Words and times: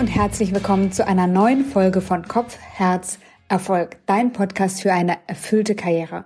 und 0.00 0.06
herzlich 0.06 0.54
willkommen 0.54 0.92
zu 0.92 1.06
einer 1.06 1.26
neuen 1.26 1.62
Folge 1.62 2.00
von 2.00 2.26
Kopf, 2.26 2.56
Herz, 2.58 3.18
Erfolg, 3.50 3.98
dein 4.06 4.32
Podcast 4.32 4.80
für 4.80 4.94
eine 4.94 5.18
erfüllte 5.26 5.74
Karriere. 5.74 6.24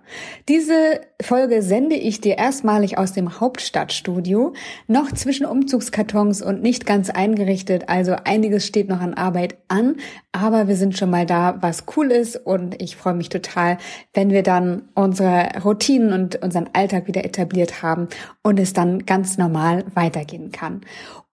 Diese 0.48 1.00
Folge 1.20 1.60
sende 1.60 1.96
ich 1.96 2.20
dir 2.20 2.38
erstmalig 2.38 2.98
aus 2.98 3.14
dem 3.14 3.40
Hauptstadtstudio, 3.40 4.52
noch 4.86 5.10
zwischen 5.10 5.44
Umzugskartons 5.44 6.40
und 6.40 6.62
nicht 6.62 6.86
ganz 6.86 7.10
eingerichtet, 7.10 7.88
also 7.88 8.14
einiges 8.22 8.64
steht 8.64 8.88
noch 8.88 9.00
an 9.00 9.14
Arbeit 9.14 9.56
an, 9.66 9.96
aber 10.30 10.68
wir 10.68 10.76
sind 10.76 10.96
schon 10.96 11.10
mal 11.10 11.26
da, 11.26 11.56
was 11.60 11.84
cool 11.96 12.12
ist 12.12 12.36
und 12.36 12.80
ich 12.80 12.94
freue 12.94 13.14
mich 13.14 13.28
total, 13.28 13.78
wenn 14.12 14.30
wir 14.30 14.44
dann 14.44 14.82
unsere 14.94 15.48
Routinen 15.64 16.12
und 16.12 16.36
unseren 16.36 16.70
Alltag 16.74 17.08
wieder 17.08 17.24
etabliert 17.24 17.82
haben 17.82 18.06
und 18.44 18.60
es 18.60 18.72
dann 18.72 19.04
ganz 19.04 19.36
normal 19.36 19.84
weitergehen 19.94 20.52
kann. 20.52 20.82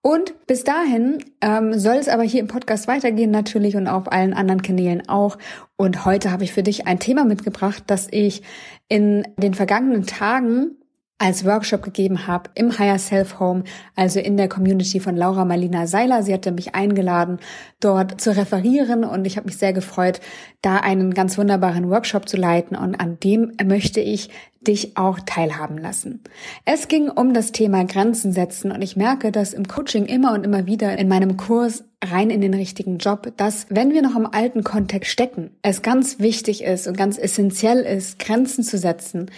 Und 0.04 0.48
bis 0.48 0.64
dahin 0.64 1.24
ähm, 1.42 1.78
soll 1.78 1.96
es 1.96 2.10
aber 2.10 2.24
hier 2.24 2.40
im 2.40 2.48
Podcast 2.48 2.88
weitergehen 2.88 3.30
natürlich 3.30 3.76
und 3.76 3.88
auf 3.88 4.12
allen 4.12 4.34
anderen 4.34 4.64
Kanälen 4.64 5.08
auch. 5.08 5.38
Und 5.78 6.06
heute 6.06 6.32
habe 6.32 6.44
ich 6.44 6.54
für 6.54 6.64
dich 6.64 6.88
ein 6.88 7.00
Thema 7.00 7.24
mitgebracht, 7.24 7.84
das 7.86 8.08
ich 8.10 8.42
in 8.88 9.28
den 9.38 9.54
vergangenen 9.54 10.08
Tagen 10.08 10.78
als 11.22 11.46
Workshop 11.46 11.84
gegeben 11.84 12.26
habe 12.26 12.50
im 12.56 12.80
Higher 12.80 12.98
Self 12.98 13.40
Home, 13.40 13.64
also 13.96 14.20
in 14.20 14.38
der 14.38 14.50
Community 14.50 15.00
von 15.00 15.16
Laura 15.16 15.46
Marlina 15.46 15.86
Seiler. 15.86 16.24
Sie 16.24 16.34
hatte 16.34 16.52
mich 16.52 16.74
eingeladen, 16.74 17.38
dort 17.80 18.20
zu 18.20 18.36
referieren 18.36 19.04
und 19.04 19.26
ich 19.26 19.38
habe 19.38 19.46
mich 19.46 19.58
sehr 19.58 19.72
gefreut, 19.72 20.20
da 20.64 20.78
einen 20.78 21.14
ganz 21.14 21.38
wunderbaren 21.38 21.92
Workshop 21.92 22.28
zu 22.28 22.38
leiten 22.38 22.76
und 22.76 22.96
an 22.96 23.20
dem 23.20 23.52
möchte 23.64 24.00
ich 24.00 24.32
dich 24.62 24.98
auch 24.98 25.20
teilhaben 25.20 25.78
lassen. 25.78 26.24
Es 26.66 26.88
ging 26.88 27.10
um 27.10 27.36
das 27.36 27.52
Thema 27.52 27.84
Grenzen 27.86 28.32
setzen 28.32 28.72
und 28.72 28.82
ich 28.82 28.96
merke, 28.96 29.32
dass 29.32 29.54
im 29.54 29.68
Coaching 29.68 30.06
immer 30.06 30.34
und 30.34 30.44
immer 30.44 30.66
wieder 30.66 30.98
in 30.98 31.08
meinem 31.08 31.38
Kurs 31.38 31.84
rein 32.04 32.32
in 32.32 32.42
den 32.42 32.56
richtigen 32.56 32.98
Job, 32.98 33.32
dass 33.38 33.68
wenn 33.70 33.94
wir 33.94 34.02
noch 34.02 34.16
im 34.16 34.26
alten 34.26 34.64
Kontext 34.64 35.12
stecken, 35.12 35.52
es 35.62 35.84
ganz 35.84 36.18
wichtig 36.20 36.64
ist 36.64 36.88
und 36.88 36.98
ganz 36.98 37.20
essentiell 37.20 37.80
ist, 37.80 38.18
Grenzen 38.18 38.64
zu 38.64 38.80
setzen, 38.80 39.30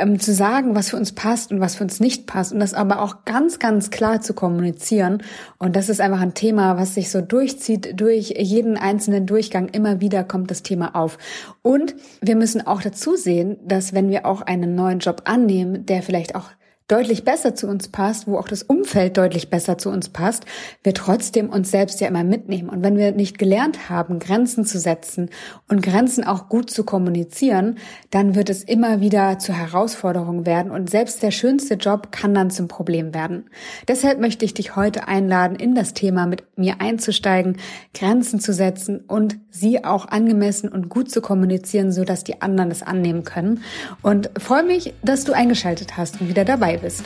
ähm, 0.00 0.18
zu 0.18 0.34
sagen, 0.34 0.74
was 0.74 0.90
für 0.90 0.96
uns 0.96 1.12
passt 1.12 1.52
und 1.52 1.60
was 1.60 1.76
für 1.76 1.84
uns 1.84 2.00
nicht 2.00 2.26
passt 2.26 2.52
und 2.52 2.60
das 2.60 2.74
aber 2.74 3.00
auch 3.00 3.24
ganz, 3.24 3.58
ganz 3.58 3.90
klar 3.90 4.20
zu 4.20 4.34
kommunizieren. 4.34 5.22
Und 5.58 5.76
das 5.76 5.88
ist 5.88 6.00
einfach 6.00 6.20
ein 6.20 6.34
Thema, 6.34 6.76
was 6.76 6.94
sich 6.94 7.10
so 7.10 7.20
durchzieht, 7.20 8.00
durch 8.00 8.34
jeden 8.36 8.76
einzelnen 8.76 9.26
Durchgang 9.26 9.68
immer 9.68 10.00
wieder 10.00 10.24
kommt 10.24 10.50
das 10.50 10.62
Thema 10.62 10.94
auf. 10.94 11.18
Und 11.62 11.94
wir 12.20 12.36
müssen 12.36 12.66
auch 12.66 12.82
dazu 12.82 13.16
sehen, 13.16 13.58
dass 13.64 13.92
wenn 13.92 14.10
wir 14.10 14.26
auch 14.26 14.42
einen 14.42 14.74
neuen 14.74 14.98
Job 14.98 15.22
annehmen, 15.26 15.86
der 15.86 16.02
vielleicht 16.02 16.34
auch 16.34 16.50
deutlich 16.90 17.24
besser 17.24 17.54
zu 17.54 17.68
uns 17.68 17.88
passt, 17.88 18.26
wo 18.26 18.36
auch 18.36 18.48
das 18.48 18.62
Umfeld 18.62 19.16
deutlich 19.16 19.48
besser 19.48 19.78
zu 19.78 19.90
uns 19.90 20.08
passt, 20.08 20.44
wir 20.82 20.92
trotzdem 20.92 21.48
uns 21.48 21.70
selbst 21.70 22.00
ja 22.00 22.08
immer 22.08 22.24
mitnehmen. 22.24 22.68
Und 22.68 22.82
wenn 22.82 22.96
wir 22.96 23.12
nicht 23.12 23.38
gelernt 23.38 23.88
haben, 23.88 24.18
Grenzen 24.18 24.64
zu 24.64 24.78
setzen 24.78 25.30
und 25.68 25.82
Grenzen 25.82 26.24
auch 26.24 26.48
gut 26.48 26.70
zu 26.70 26.84
kommunizieren, 26.84 27.78
dann 28.10 28.34
wird 28.34 28.50
es 28.50 28.64
immer 28.64 29.00
wieder 29.00 29.38
zur 29.38 29.54
Herausforderung 29.54 30.46
werden 30.46 30.72
und 30.72 30.90
selbst 30.90 31.22
der 31.22 31.30
schönste 31.30 31.74
Job 31.74 32.10
kann 32.10 32.34
dann 32.34 32.50
zum 32.50 32.66
Problem 32.66 33.14
werden. 33.14 33.44
Deshalb 33.86 34.20
möchte 34.20 34.44
ich 34.44 34.54
dich 34.54 34.74
heute 34.74 35.06
einladen, 35.06 35.56
in 35.56 35.74
das 35.74 35.94
Thema 35.94 36.26
mit 36.26 36.44
mir 36.56 36.80
einzusteigen, 36.80 37.58
Grenzen 37.94 38.40
zu 38.40 38.52
setzen 38.52 39.00
und 39.06 39.36
sie 39.50 39.84
auch 39.84 40.08
angemessen 40.08 40.68
und 40.68 40.88
gut 40.88 41.10
zu 41.10 41.20
kommunizieren, 41.20 41.92
so 41.92 42.04
dass 42.04 42.24
die 42.24 42.42
anderen 42.42 42.70
es 42.70 42.82
annehmen 42.82 43.24
können. 43.24 43.62
Und 44.02 44.30
freue 44.38 44.64
mich, 44.64 44.94
dass 45.02 45.24
du 45.24 45.32
eingeschaltet 45.32 45.96
hast 45.96 46.20
und 46.20 46.28
wieder 46.28 46.44
dabei 46.44 46.79
bist. 46.80 47.04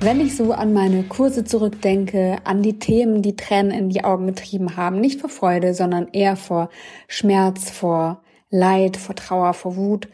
Wenn 0.00 0.20
ich 0.20 0.36
so 0.36 0.52
an 0.52 0.72
meine 0.72 1.02
Kurse 1.02 1.42
zurückdenke, 1.44 2.36
an 2.44 2.62
die 2.62 2.78
Themen, 2.78 3.20
die 3.20 3.34
Tränen 3.34 3.72
in 3.72 3.88
die 3.88 4.04
Augen 4.04 4.28
getrieben 4.28 4.76
haben, 4.76 5.00
nicht 5.00 5.20
vor 5.20 5.28
Freude, 5.28 5.74
sondern 5.74 6.08
eher 6.12 6.36
vor 6.36 6.70
Schmerz, 7.08 7.68
vor 7.68 8.22
Leid, 8.48 8.96
vor 8.96 9.16
Trauer, 9.16 9.54
vor 9.54 9.74
Wut, 9.74 10.08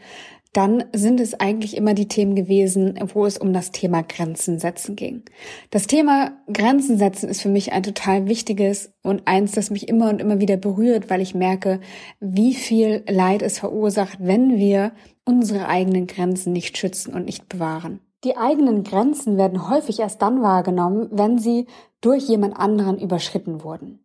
dann 0.55 0.85
sind 0.93 1.19
es 1.19 1.37
eigentlich 1.37 1.75
immer 1.75 1.93
die 1.93 2.07
Themen 2.07 2.33
gewesen, 2.33 2.97
wo 3.13 3.25
es 3.25 3.37
um 3.37 3.51
das 3.51 3.71
Thema 3.71 4.03
Grenzen 4.03 4.57
setzen 4.57 4.95
ging. 4.95 5.23
Das 5.69 5.85
Thema 5.85 6.31
Grenzen 6.51 6.97
setzen 6.97 7.27
ist 7.27 7.41
für 7.41 7.49
mich 7.49 7.73
ein 7.73 7.83
total 7.83 8.27
wichtiges 8.29 8.93
und 9.03 9.23
eins, 9.25 9.51
das 9.51 9.69
mich 9.69 9.89
immer 9.89 10.09
und 10.09 10.21
immer 10.21 10.39
wieder 10.39 10.55
berührt, 10.55 11.09
weil 11.09 11.19
ich 11.19 11.35
merke, 11.35 11.81
wie 12.21 12.53
viel 12.53 13.03
Leid 13.09 13.41
es 13.41 13.59
verursacht, 13.59 14.19
wenn 14.21 14.57
wir 14.57 14.93
unsere 15.25 15.67
eigenen 15.67 16.07
Grenzen 16.07 16.53
nicht 16.53 16.77
schützen 16.77 17.13
und 17.13 17.25
nicht 17.25 17.49
bewahren. 17.49 17.99
Die 18.23 18.37
eigenen 18.37 18.83
Grenzen 18.83 19.37
werden 19.37 19.69
häufig 19.69 19.99
erst 19.99 20.21
dann 20.21 20.41
wahrgenommen, 20.41 21.09
wenn 21.11 21.37
sie 21.37 21.67
durch 21.99 22.29
jemand 22.29 22.55
anderen 22.57 22.97
überschritten 22.97 23.61
wurden. 23.61 24.04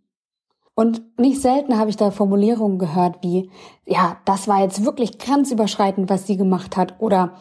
Und 0.74 1.02
nicht 1.18 1.40
selten 1.42 1.78
habe 1.78 1.90
ich 1.90 1.96
da 1.96 2.10
Formulierungen 2.10 2.78
gehört 2.78 3.18
wie, 3.22 3.50
ja, 3.86 4.16
das 4.24 4.48
war 4.48 4.62
jetzt 4.62 4.84
wirklich 4.84 5.18
grenzüberschreitend, 5.18 6.08
was 6.08 6.26
sie 6.26 6.36
gemacht 6.36 6.76
hat, 6.76 6.94
oder 7.00 7.34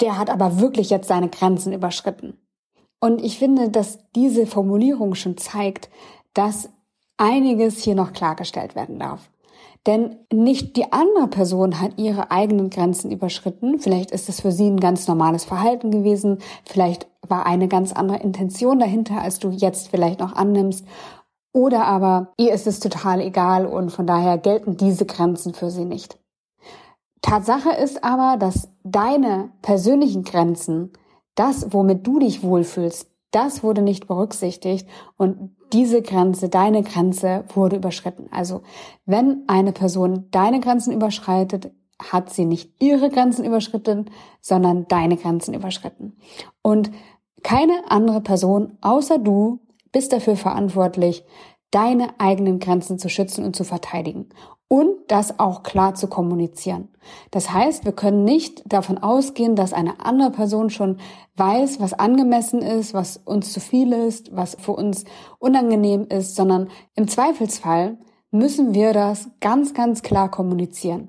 der 0.00 0.18
hat 0.18 0.30
aber 0.30 0.60
wirklich 0.60 0.90
jetzt 0.90 1.08
seine 1.08 1.28
Grenzen 1.28 1.72
überschritten. 1.72 2.38
Und 3.00 3.22
ich 3.22 3.38
finde, 3.38 3.70
dass 3.70 3.98
diese 4.14 4.46
Formulierung 4.46 5.14
schon 5.14 5.36
zeigt, 5.36 5.90
dass 6.32 6.70
einiges 7.16 7.82
hier 7.82 7.94
noch 7.94 8.12
klargestellt 8.12 8.74
werden 8.74 8.98
darf. 8.98 9.30
Denn 9.86 10.16
nicht 10.32 10.76
die 10.76 10.92
andere 10.92 11.28
Person 11.28 11.80
hat 11.80 11.98
ihre 11.98 12.30
eigenen 12.30 12.70
Grenzen 12.70 13.10
überschritten. 13.10 13.78
Vielleicht 13.78 14.10
ist 14.10 14.30
es 14.30 14.40
für 14.40 14.50
sie 14.50 14.66
ein 14.66 14.80
ganz 14.80 15.06
normales 15.06 15.44
Verhalten 15.44 15.90
gewesen. 15.90 16.38
Vielleicht 16.64 17.06
war 17.28 17.44
eine 17.44 17.68
ganz 17.68 17.92
andere 17.92 18.18
Intention 18.18 18.78
dahinter, 18.78 19.20
als 19.20 19.38
du 19.38 19.50
jetzt 19.50 19.88
vielleicht 19.88 20.20
noch 20.20 20.34
annimmst. 20.34 20.86
Oder 21.54 21.86
aber 21.86 22.32
ihr 22.36 22.52
ist 22.52 22.66
es 22.66 22.80
total 22.80 23.20
egal 23.20 23.64
und 23.64 23.90
von 23.90 24.06
daher 24.06 24.38
gelten 24.38 24.76
diese 24.76 25.06
Grenzen 25.06 25.54
für 25.54 25.70
sie 25.70 25.84
nicht. 25.84 26.18
Tatsache 27.22 27.70
ist 27.70 28.02
aber, 28.02 28.36
dass 28.36 28.68
deine 28.82 29.50
persönlichen 29.62 30.24
Grenzen, 30.24 30.92
das, 31.36 31.72
womit 31.72 32.06
du 32.06 32.18
dich 32.18 32.42
wohlfühlst, 32.42 33.08
das 33.30 33.62
wurde 33.62 33.82
nicht 33.82 34.06
berücksichtigt 34.06 34.88
und 35.16 35.56
diese 35.72 36.02
Grenze, 36.02 36.48
deine 36.48 36.82
Grenze 36.82 37.44
wurde 37.54 37.76
überschritten. 37.76 38.28
Also 38.30 38.62
wenn 39.06 39.44
eine 39.46 39.72
Person 39.72 40.26
deine 40.32 40.60
Grenzen 40.60 40.92
überschreitet, 40.92 41.72
hat 42.02 42.30
sie 42.30 42.44
nicht 42.44 42.70
ihre 42.82 43.10
Grenzen 43.10 43.44
überschritten, 43.44 44.10
sondern 44.40 44.86
deine 44.88 45.16
Grenzen 45.16 45.54
überschritten. 45.54 46.16
Und 46.62 46.90
keine 47.42 47.90
andere 47.90 48.20
Person 48.20 48.76
außer 48.80 49.18
du 49.18 49.60
bist 49.94 50.12
dafür 50.12 50.36
verantwortlich, 50.36 51.24
deine 51.70 52.20
eigenen 52.20 52.58
Grenzen 52.58 52.98
zu 52.98 53.08
schützen 53.08 53.44
und 53.44 53.56
zu 53.56 53.64
verteidigen 53.64 54.28
und 54.68 54.96
das 55.08 55.38
auch 55.38 55.62
klar 55.62 55.94
zu 55.94 56.08
kommunizieren. 56.08 56.88
Das 57.30 57.52
heißt, 57.52 57.84
wir 57.84 57.92
können 57.92 58.24
nicht 58.24 58.62
davon 58.66 58.98
ausgehen, 58.98 59.56
dass 59.56 59.72
eine 59.72 60.04
andere 60.04 60.30
Person 60.30 60.68
schon 60.68 60.98
weiß, 61.36 61.80
was 61.80 61.92
angemessen 61.92 62.60
ist, 62.60 62.92
was 62.92 63.18
uns 63.18 63.52
zu 63.52 63.60
viel 63.60 63.92
ist, 63.92 64.34
was 64.34 64.56
für 64.60 64.72
uns 64.72 65.04
unangenehm 65.38 66.06
ist, 66.08 66.34
sondern 66.34 66.68
im 66.96 67.08
Zweifelsfall 67.08 67.98
müssen 68.30 68.74
wir 68.74 68.92
das 68.92 69.30
ganz, 69.40 69.74
ganz 69.74 70.02
klar 70.02 70.30
kommunizieren. 70.30 71.08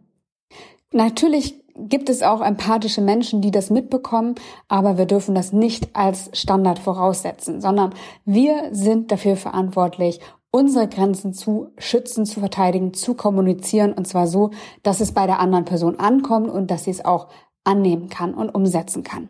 Natürlich 0.91 1.64
gibt 1.77 2.09
es 2.09 2.23
auch 2.23 2.41
empathische 2.41 3.01
Menschen, 3.01 3.41
die 3.41 3.51
das 3.51 3.69
mitbekommen, 3.69 4.35
aber 4.67 4.97
wir 4.97 5.05
dürfen 5.05 5.35
das 5.35 5.51
nicht 5.53 5.95
als 5.95 6.29
Standard 6.33 6.79
voraussetzen, 6.79 7.61
sondern 7.61 7.93
wir 8.25 8.69
sind 8.71 9.11
dafür 9.11 9.35
verantwortlich, 9.35 10.19
unsere 10.51 10.87
Grenzen 10.87 11.33
zu 11.33 11.73
schützen, 11.77 12.25
zu 12.25 12.39
verteidigen, 12.39 12.93
zu 12.93 13.13
kommunizieren 13.13 13.91
und 13.91 14.07
zwar 14.07 14.27
so, 14.27 14.51
dass 14.83 15.01
es 15.01 15.11
bei 15.11 15.27
der 15.27 15.39
anderen 15.39 15.65
Person 15.65 15.99
ankommt 15.99 16.49
und 16.49 16.71
dass 16.71 16.85
sie 16.85 16.91
es 16.91 17.03
auch 17.03 17.27
annehmen 17.65 18.09
kann 18.09 18.33
und 18.33 18.49
umsetzen 18.49 19.03
kann. 19.03 19.29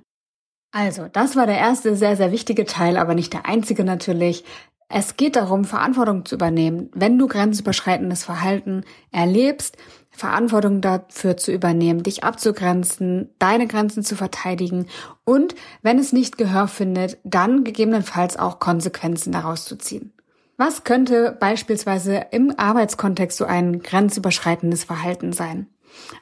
Also, 0.72 1.08
das 1.08 1.36
war 1.38 1.48
der 1.48 1.58
erste 1.58 1.96
sehr, 1.96 2.18
sehr 2.18 2.32
wichtige 2.32 2.66
Teil, 2.66 2.98
aber 2.98 3.16
nicht 3.16 3.32
der 3.32 3.46
einzige 3.46 3.86
natürlich. 3.86 4.44
Es 4.88 5.18
geht 5.18 5.36
darum, 5.36 5.66
Verantwortung 5.66 6.26
zu 6.26 6.36
übernehmen. 6.36 6.90
Wenn 6.94 7.18
du 7.18 7.28
grenzüberschreitendes 7.28 8.24
Verhalten 8.24 8.84
erlebst, 9.12 9.78
Verantwortung 10.12 10.80
dafür 10.80 11.38
zu 11.38 11.52
übernehmen, 11.52 12.04
dich 12.04 12.24
abzugrenzen, 12.24 13.30
deine 13.40 13.68
Grenzen 13.68 14.04
zu 14.04 14.16
verteidigen 14.16 14.88
und 15.26 15.56
wenn 15.82 16.00
es 16.00 16.14
nicht 16.14 16.38
Gehör 16.38 16.68
findet, 16.68 17.18
dann 17.24 17.64
gegebenenfalls 17.64 18.38
auch 18.38 18.60
Konsequenzen 18.60 19.32
daraus 19.32 19.66
zu 19.66 19.76
ziehen. 19.76 20.14
Was 20.58 20.86
könnte 20.86 21.36
beispielsweise 21.38 22.28
im 22.32 22.54
Arbeitskontext 22.56 23.38
so 23.38 23.46
ein 23.46 23.82
grenzüberschreitendes 23.82 24.86
Verhalten 24.86 25.34
sein? 25.34 25.68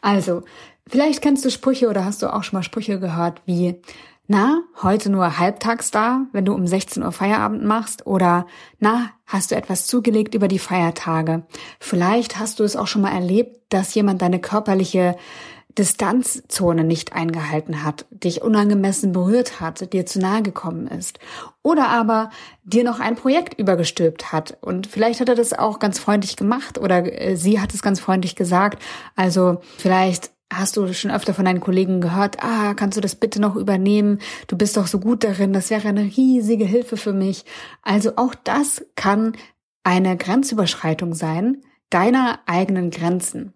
Also, 0.01 0.41
vielleicht 0.87 1.21
kennst 1.21 1.45
du 1.45 1.51
Sprüche 1.51 1.87
oder 1.87 2.03
hast 2.05 2.23
du 2.23 2.33
auch 2.33 2.43
schon 2.43 2.57
mal 2.57 2.63
Sprüche 2.63 2.99
gehört 2.99 3.41
wie, 3.45 3.79
na, 4.27 4.61
heute 4.81 5.09
nur 5.09 5.37
halbtags 5.37 5.91
da, 5.91 6.25
wenn 6.31 6.45
du 6.45 6.53
um 6.53 6.65
16 6.65 7.03
Uhr 7.03 7.11
Feierabend 7.11 7.63
machst 7.63 8.07
oder 8.07 8.47
na, 8.79 9.09
hast 9.25 9.51
du 9.51 9.55
etwas 9.55 9.85
zugelegt 9.85 10.33
über 10.33 10.47
die 10.47 10.59
Feiertage? 10.59 11.43
Vielleicht 11.79 12.39
hast 12.39 12.59
du 12.59 12.63
es 12.63 12.75
auch 12.75 12.87
schon 12.87 13.01
mal 13.01 13.13
erlebt, 13.13 13.61
dass 13.69 13.93
jemand 13.93 14.21
deine 14.21 14.39
körperliche 14.39 15.15
Distanzzone 15.77 16.83
nicht 16.83 17.13
eingehalten 17.13 17.83
hat, 17.83 18.05
dich 18.11 18.41
unangemessen 18.43 19.11
berührt 19.11 19.59
hat, 19.59 19.91
dir 19.91 20.05
zu 20.05 20.19
nahe 20.19 20.43
gekommen 20.43 20.87
ist. 20.87 21.19
Oder 21.63 21.87
aber 21.87 22.29
dir 22.63 22.83
noch 22.83 22.99
ein 22.99 23.15
Projekt 23.15 23.59
übergestülpt 23.59 24.31
hat. 24.31 24.57
Und 24.61 24.85
vielleicht 24.85 25.19
hat 25.19 25.29
er 25.29 25.35
das 25.35 25.53
auch 25.53 25.79
ganz 25.79 25.97
freundlich 25.97 26.35
gemacht 26.35 26.77
oder 26.77 27.19
äh, 27.19 27.35
sie 27.35 27.59
hat 27.59 27.73
es 27.73 27.81
ganz 27.81 27.99
freundlich 27.99 28.35
gesagt. 28.35 28.81
Also 29.15 29.61
vielleicht 29.77 30.32
hast 30.57 30.77
du 30.77 30.91
schon 30.93 31.11
öfter 31.11 31.33
von 31.33 31.45
deinen 31.45 31.59
Kollegen 31.59 32.01
gehört, 32.01 32.43
ah, 32.43 32.73
kannst 32.73 32.97
du 32.97 33.01
das 33.01 33.15
bitte 33.15 33.41
noch 33.41 33.55
übernehmen? 33.55 34.19
Du 34.47 34.57
bist 34.57 34.77
doch 34.77 34.87
so 34.87 34.99
gut 34.99 35.23
darin, 35.23 35.53
das 35.53 35.69
wäre 35.69 35.87
eine 35.87 36.03
riesige 36.03 36.65
Hilfe 36.65 36.97
für 36.97 37.13
mich. 37.13 37.45
Also 37.81 38.13
auch 38.15 38.35
das 38.35 38.85
kann 38.95 39.33
eine 39.83 40.17
Grenzüberschreitung 40.17 41.13
sein, 41.13 41.57
deiner 41.89 42.39
eigenen 42.45 42.89
Grenzen. 42.89 43.53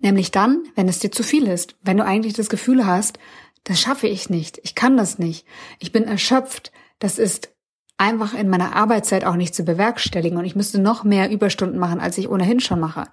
Nämlich 0.00 0.30
dann, 0.30 0.62
wenn 0.74 0.88
es 0.88 0.98
dir 0.98 1.10
zu 1.10 1.22
viel 1.22 1.46
ist, 1.46 1.76
wenn 1.82 1.96
du 1.96 2.04
eigentlich 2.04 2.34
das 2.34 2.48
Gefühl 2.48 2.86
hast, 2.86 3.18
das 3.64 3.80
schaffe 3.80 4.06
ich 4.06 4.28
nicht, 4.28 4.60
ich 4.62 4.74
kann 4.74 4.96
das 4.96 5.18
nicht, 5.18 5.46
ich 5.78 5.90
bin 5.90 6.04
erschöpft, 6.04 6.72
das 6.98 7.18
ist 7.18 7.50
einfach 7.96 8.34
in 8.34 8.48
meiner 8.48 8.76
Arbeitszeit 8.76 9.24
auch 9.24 9.36
nicht 9.36 9.54
zu 9.54 9.64
bewerkstelligen 9.64 10.38
und 10.38 10.44
ich 10.44 10.56
müsste 10.56 10.80
noch 10.80 11.04
mehr 11.04 11.30
Überstunden 11.30 11.78
machen, 11.78 12.00
als 12.00 12.18
ich 12.18 12.28
ohnehin 12.28 12.60
schon 12.60 12.80
mache. 12.80 13.08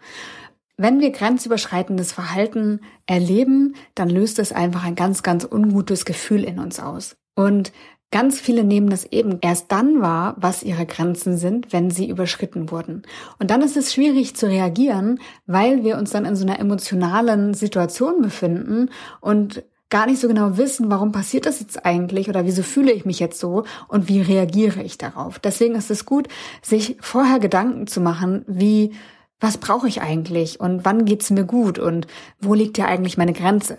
Wenn 0.82 1.00
wir 1.00 1.12
grenzüberschreitendes 1.12 2.12
Verhalten 2.12 2.80
erleben, 3.06 3.76
dann 3.94 4.10
löst 4.10 4.40
es 4.40 4.52
einfach 4.52 4.84
ein 4.84 4.96
ganz, 4.96 5.22
ganz 5.22 5.46
ungutes 5.46 6.06
Gefühl 6.06 6.44
in 6.44 6.58
uns 6.58 6.80
aus. 6.80 7.18
Und 7.36 7.72
Ganz 8.14 8.42
viele 8.42 8.66
nehmen 8.66 8.90
das 8.90 9.06
eben 9.06 9.38
erst 9.40 9.72
dann 9.72 10.02
wahr, 10.02 10.36
was 10.38 10.64
ihre 10.64 10.86
Grenzen 10.86 11.38
sind, 11.38 11.72
wenn 11.72 11.90
sie 11.92 12.10
überschritten 12.10 12.70
wurden. 12.70 13.04
Und 13.40 13.52
dann 13.52 13.62
ist 13.62 13.78
es 13.78 13.94
schwierig 13.94 14.36
zu 14.36 14.48
reagieren, 14.48 15.22
weil 15.46 15.86
wir 15.86 15.98
uns 15.98 16.10
dann 16.10 16.26
in 16.26 16.36
so 16.36 16.46
einer 16.46 16.60
emotionalen 16.60 17.54
Situation 17.54 18.22
befinden 18.22 18.90
und 19.22 19.64
gar 19.90 20.08
nicht 20.08 20.20
so 20.20 20.28
genau 20.28 20.58
wissen, 20.58 20.92
warum 20.92 21.14
passiert 21.14 21.46
das 21.46 21.62
jetzt 21.62 21.86
eigentlich 21.86 22.28
oder 22.28 22.46
wieso 22.46 22.64
fühle 22.64 22.92
ich 22.92 23.06
mich 23.06 23.20
jetzt 23.20 23.40
so 23.40 23.64
und 23.88 24.10
wie 24.10 24.20
reagiere 24.20 24.84
ich 24.84 24.98
darauf. 24.98 25.40
Deswegen 25.40 25.76
ist 25.76 25.90
es 25.90 26.06
gut, 26.06 26.28
sich 26.62 26.98
vorher 27.00 27.40
Gedanken 27.40 27.88
zu 27.88 28.02
machen, 28.02 28.44
wie, 28.46 28.92
was 29.42 29.58
brauche 29.58 29.88
ich 29.88 30.02
eigentlich 30.02 30.60
und 30.60 30.86
wann 30.86 31.04
geht's 31.04 31.32
mir 31.32 31.44
gut 31.44 31.80
und 31.80 32.08
wo 32.40 32.54
liegt 32.54 32.78
ja 32.78 32.86
eigentlich 32.86 33.18
meine 33.18 33.34
Grenze? 33.34 33.78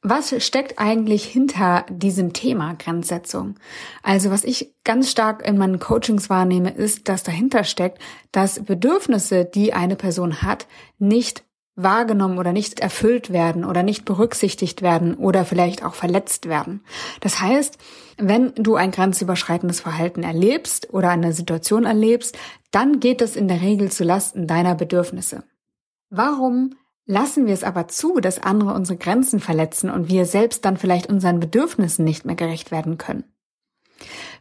Was 0.00 0.32
steckt 0.44 0.78
eigentlich 0.78 1.24
hinter 1.24 1.84
diesem 1.90 2.32
Thema 2.32 2.74
Grenzsetzung? 2.74 3.56
Also 4.04 4.30
was 4.30 4.44
ich 4.44 4.72
ganz 4.84 5.10
stark 5.10 5.44
in 5.44 5.58
meinen 5.58 5.80
Coachings 5.80 6.30
wahrnehme, 6.30 6.70
ist, 6.70 7.08
dass 7.08 7.24
dahinter 7.24 7.64
steckt, 7.64 7.98
dass 8.30 8.62
Bedürfnisse, 8.62 9.44
die 9.44 9.72
eine 9.72 9.96
Person 9.96 10.40
hat, 10.42 10.68
nicht 11.00 11.42
wahrgenommen 11.78 12.38
oder 12.38 12.52
nicht 12.52 12.80
erfüllt 12.80 13.32
werden 13.32 13.64
oder 13.64 13.82
nicht 13.82 14.04
berücksichtigt 14.04 14.82
werden 14.82 15.14
oder 15.14 15.44
vielleicht 15.44 15.84
auch 15.84 15.94
verletzt 15.94 16.48
werden. 16.48 16.82
Das 17.20 17.40
heißt, 17.40 17.78
wenn 18.18 18.52
du 18.54 18.74
ein 18.76 18.90
grenzüberschreitendes 18.90 19.80
Verhalten 19.80 20.22
erlebst 20.22 20.92
oder 20.92 21.10
eine 21.10 21.32
Situation 21.32 21.84
erlebst, 21.84 22.36
dann 22.72 23.00
geht 23.00 23.22
es 23.22 23.36
in 23.36 23.48
der 23.48 23.62
Regel 23.62 23.90
zu 23.90 24.04
Lasten 24.04 24.46
deiner 24.46 24.74
Bedürfnisse. 24.74 25.44
Warum 26.10 26.74
Lassen 27.10 27.46
wir 27.46 27.54
es 27.54 27.64
aber 27.64 27.88
zu, 27.88 28.20
dass 28.20 28.42
andere 28.42 28.74
unsere 28.74 28.98
Grenzen 28.98 29.40
verletzen 29.40 29.88
und 29.88 30.10
wir 30.10 30.26
selbst 30.26 30.66
dann 30.66 30.76
vielleicht 30.76 31.06
unseren 31.06 31.40
Bedürfnissen 31.40 32.04
nicht 32.04 32.26
mehr 32.26 32.36
gerecht 32.36 32.70
werden 32.70 32.98
können. 32.98 33.24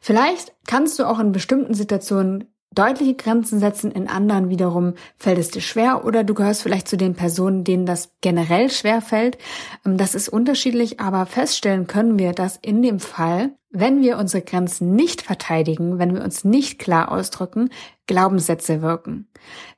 Vielleicht 0.01 0.53
kannst 0.67 0.99
du 0.99 1.05
auch 1.05 1.19
in 1.19 1.31
bestimmten 1.31 1.73
Situationen 1.73 2.53
deutliche 2.71 3.15
Grenzen 3.15 3.59
setzen, 3.59 3.91
in 3.91 4.07
anderen 4.07 4.49
wiederum 4.49 4.93
fällt 5.17 5.39
es 5.39 5.49
dir 5.49 5.61
schwer 5.61 6.05
oder 6.05 6.23
du 6.23 6.33
gehörst 6.33 6.61
vielleicht 6.61 6.87
zu 6.87 6.97
den 6.97 7.15
Personen, 7.15 7.63
denen 7.63 7.85
das 7.85 8.11
generell 8.21 8.69
schwer 8.69 9.01
fällt. 9.01 9.37
Ähm, 9.85 9.97
das 9.97 10.15
ist 10.15 10.29
unterschiedlich, 10.29 10.99
aber 10.99 11.25
feststellen 11.25 11.87
können 11.87 12.19
wir, 12.19 12.33
dass 12.33 12.57
in 12.57 12.81
dem 12.81 12.99
Fall, 12.99 13.51
wenn 13.71 14.01
wir 14.01 14.17
unsere 14.17 14.43
Grenzen 14.43 14.95
nicht 14.95 15.21
verteidigen, 15.21 15.99
wenn 15.99 16.13
wir 16.13 16.23
uns 16.23 16.43
nicht 16.43 16.79
klar 16.79 17.11
ausdrücken, 17.11 17.69
Glaubenssätze 18.05 18.81
wirken. 18.81 19.27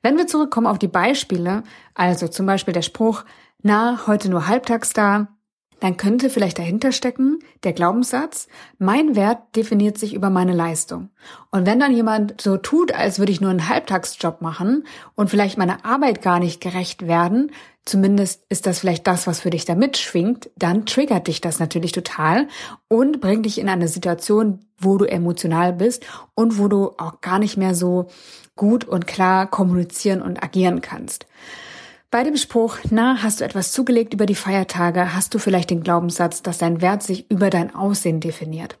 Wenn 0.02 0.16
wir 0.16 0.26
zurückkommen 0.26 0.66
auf 0.66 0.78
die 0.78 0.88
Beispiele, 0.88 1.62
also 1.94 2.28
zum 2.28 2.46
Beispiel 2.46 2.74
der 2.74 2.82
Spruch, 2.82 3.24
na, 3.62 4.06
heute 4.06 4.30
nur 4.30 4.46
halbtags 4.46 4.92
da, 4.92 5.28
dann 5.80 5.96
könnte 5.96 6.30
vielleicht 6.30 6.58
dahinter 6.58 6.92
stecken 6.92 7.40
der 7.64 7.72
Glaubenssatz, 7.72 8.48
mein 8.78 9.16
Wert 9.16 9.56
definiert 9.56 9.98
sich 9.98 10.14
über 10.14 10.30
meine 10.30 10.52
Leistung. 10.52 11.10
Und 11.50 11.66
wenn 11.66 11.80
dann 11.80 11.94
jemand 11.94 12.40
so 12.40 12.56
tut, 12.56 12.92
als 12.92 13.18
würde 13.18 13.32
ich 13.32 13.40
nur 13.40 13.50
einen 13.50 13.68
Halbtagsjob 13.68 14.40
machen 14.40 14.84
und 15.14 15.30
vielleicht 15.30 15.58
meiner 15.58 15.84
Arbeit 15.84 16.22
gar 16.22 16.38
nicht 16.38 16.60
gerecht 16.60 17.06
werden, 17.06 17.50
zumindest 17.84 18.44
ist 18.48 18.66
das 18.66 18.78
vielleicht 18.78 19.06
das, 19.06 19.26
was 19.26 19.40
für 19.40 19.50
dich 19.50 19.64
da 19.64 19.74
mitschwingt, 19.74 20.50
dann 20.56 20.86
triggert 20.86 21.26
dich 21.26 21.40
das 21.40 21.58
natürlich 21.58 21.92
total 21.92 22.48
und 22.88 23.20
bringt 23.20 23.46
dich 23.46 23.58
in 23.58 23.68
eine 23.68 23.88
Situation, 23.88 24.60
wo 24.78 24.96
du 24.96 25.04
emotional 25.04 25.72
bist 25.72 26.06
und 26.34 26.58
wo 26.58 26.68
du 26.68 26.92
auch 26.98 27.20
gar 27.20 27.38
nicht 27.38 27.56
mehr 27.56 27.74
so 27.74 28.06
gut 28.56 28.84
und 28.84 29.06
klar 29.06 29.46
kommunizieren 29.46 30.22
und 30.22 30.42
agieren 30.42 30.80
kannst. 30.80 31.26
Bei 32.10 32.24
dem 32.24 32.36
Spruch, 32.36 32.78
na, 32.90 33.22
hast 33.22 33.40
du 33.40 33.44
etwas 33.44 33.70
zugelegt 33.70 34.14
über 34.14 34.26
die 34.26 34.34
Feiertage, 34.34 35.14
hast 35.14 35.32
du 35.32 35.38
vielleicht 35.38 35.70
den 35.70 35.84
Glaubenssatz, 35.84 36.42
dass 36.42 36.58
dein 36.58 36.80
Wert 36.80 37.04
sich 37.04 37.30
über 37.30 37.50
dein 37.50 37.72
Aussehen 37.72 38.18
definiert. 38.18 38.78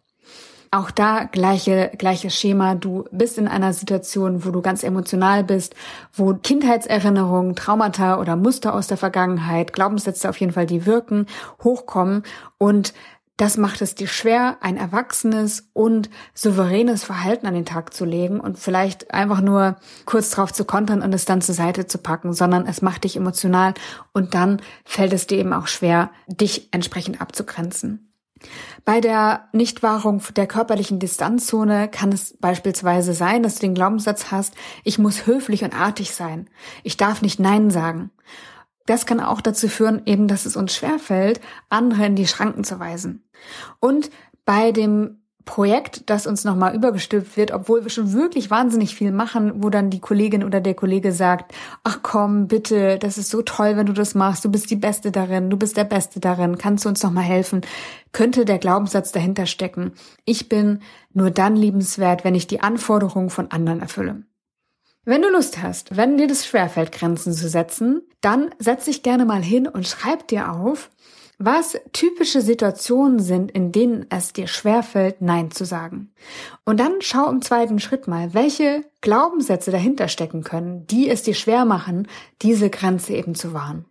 Auch 0.72 0.90
da 0.90 1.24
gleiche, 1.24 1.92
gleiches 1.96 2.34
Schema. 2.34 2.74
Du 2.74 3.04
bist 3.12 3.38
in 3.38 3.46
einer 3.46 3.72
Situation, 3.72 4.44
wo 4.44 4.50
du 4.50 4.62
ganz 4.62 4.82
emotional 4.82 5.44
bist, 5.44 5.76
wo 6.12 6.34
Kindheitserinnerungen, 6.34 7.54
Traumata 7.54 8.18
oder 8.18 8.34
Muster 8.34 8.74
aus 8.74 8.88
der 8.88 8.96
Vergangenheit, 8.96 9.72
Glaubenssätze 9.72 10.28
auf 10.28 10.36
jeden 10.38 10.52
Fall, 10.52 10.66
die 10.66 10.84
wirken, 10.84 11.26
hochkommen 11.62 12.24
und 12.58 12.94
das 13.40 13.56
macht 13.56 13.80
es 13.80 13.94
dir 13.94 14.06
schwer, 14.06 14.58
ein 14.60 14.76
erwachsenes 14.76 15.70
und 15.72 16.10
souveränes 16.34 17.04
Verhalten 17.04 17.46
an 17.46 17.54
den 17.54 17.64
Tag 17.64 17.94
zu 17.94 18.04
legen 18.04 18.38
und 18.38 18.58
vielleicht 18.58 19.14
einfach 19.14 19.40
nur 19.40 19.76
kurz 20.04 20.30
drauf 20.30 20.52
zu 20.52 20.66
kontern 20.66 21.00
und 21.00 21.14
es 21.14 21.24
dann 21.24 21.40
zur 21.40 21.54
Seite 21.54 21.86
zu 21.86 21.96
packen, 21.96 22.34
sondern 22.34 22.66
es 22.66 22.82
macht 22.82 23.04
dich 23.04 23.16
emotional 23.16 23.72
und 24.12 24.34
dann 24.34 24.60
fällt 24.84 25.14
es 25.14 25.26
dir 25.26 25.38
eben 25.38 25.54
auch 25.54 25.68
schwer, 25.68 26.10
dich 26.26 26.68
entsprechend 26.72 27.22
abzugrenzen. 27.22 28.12
Bei 28.84 29.00
der 29.00 29.48
Nichtwahrung 29.52 30.22
der 30.36 30.46
körperlichen 30.46 30.98
Distanzzone 30.98 31.88
kann 31.88 32.12
es 32.12 32.36
beispielsweise 32.38 33.14
sein, 33.14 33.42
dass 33.42 33.54
du 33.54 33.62
den 33.62 33.74
Glaubenssatz 33.74 34.30
hast, 34.30 34.54
ich 34.84 34.98
muss 34.98 35.26
höflich 35.26 35.64
und 35.64 35.74
artig 35.74 36.14
sein. 36.14 36.50
Ich 36.82 36.98
darf 36.98 37.22
nicht 37.22 37.40
Nein 37.40 37.70
sagen. 37.70 38.10
Das 38.86 39.06
kann 39.06 39.20
auch 39.20 39.40
dazu 39.40 39.68
führen, 39.68 40.02
eben, 40.06 40.28
dass 40.28 40.46
es 40.46 40.56
uns 40.56 40.74
schwerfällt, 40.74 41.40
andere 41.68 42.06
in 42.06 42.16
die 42.16 42.26
Schranken 42.26 42.64
zu 42.64 42.78
weisen. 42.80 43.24
Und 43.78 44.10
bei 44.44 44.72
dem 44.72 45.20
Projekt, 45.44 46.08
das 46.10 46.26
uns 46.26 46.44
nochmal 46.44 46.76
übergestülpt 46.76 47.36
wird, 47.36 47.50
obwohl 47.50 47.82
wir 47.82 47.90
schon 47.90 48.12
wirklich 48.12 48.50
wahnsinnig 48.50 48.94
viel 48.94 49.10
machen, 49.10 49.62
wo 49.62 49.70
dann 49.70 49.90
die 49.90 49.98
Kollegin 49.98 50.44
oder 50.44 50.60
der 50.60 50.74
Kollege 50.74 51.12
sagt, 51.12 51.52
ach 51.82 52.00
komm, 52.02 52.46
bitte, 52.46 52.98
das 52.98 53.18
ist 53.18 53.30
so 53.30 53.42
toll, 53.42 53.76
wenn 53.76 53.86
du 53.86 53.92
das 53.92 54.14
machst, 54.14 54.44
du 54.44 54.50
bist 54.50 54.70
die 54.70 54.76
Beste 54.76 55.10
darin, 55.10 55.50
du 55.50 55.56
bist 55.56 55.76
der 55.76 55.84
Beste 55.84 56.20
darin, 56.20 56.58
kannst 56.58 56.84
du 56.84 56.88
uns 56.88 57.02
nochmal 57.02 57.24
helfen, 57.24 57.62
könnte 58.12 58.44
der 58.44 58.58
Glaubenssatz 58.58 59.12
dahinter 59.12 59.46
stecken. 59.46 59.92
Ich 60.24 60.48
bin 60.48 60.82
nur 61.12 61.30
dann 61.30 61.56
liebenswert, 61.56 62.22
wenn 62.22 62.34
ich 62.34 62.46
die 62.46 62.60
Anforderungen 62.60 63.30
von 63.30 63.50
anderen 63.50 63.80
erfülle. 63.80 64.22
Wenn 65.10 65.22
du 65.22 65.28
Lust 65.28 65.60
hast, 65.60 65.96
wenn 65.96 66.18
dir 66.18 66.28
das 66.28 66.46
schwerfällt, 66.46 66.92
Grenzen 66.92 67.32
zu 67.32 67.48
setzen, 67.48 68.02
dann 68.20 68.54
setz 68.60 68.84
dich 68.84 69.02
gerne 69.02 69.24
mal 69.24 69.42
hin 69.42 69.66
und 69.66 69.88
schreib 69.88 70.28
dir 70.28 70.52
auf, 70.52 70.88
was 71.36 71.76
typische 71.92 72.40
Situationen 72.40 73.18
sind, 73.18 73.50
in 73.50 73.72
denen 73.72 74.06
es 74.10 74.32
dir 74.32 74.46
schwerfällt, 74.46 75.20
Nein 75.20 75.50
zu 75.50 75.64
sagen. 75.64 76.12
Und 76.64 76.78
dann 76.78 76.92
schau 77.00 77.28
im 77.28 77.42
zweiten 77.42 77.80
Schritt 77.80 78.06
mal, 78.06 78.34
welche 78.34 78.84
Glaubenssätze 79.00 79.72
dahinter 79.72 80.06
stecken 80.06 80.44
können, 80.44 80.86
die 80.86 81.08
es 81.08 81.24
dir 81.24 81.34
schwer 81.34 81.64
machen, 81.64 82.06
diese 82.40 82.70
Grenze 82.70 83.14
eben 83.14 83.34
zu 83.34 83.52
wahren. 83.52 83.86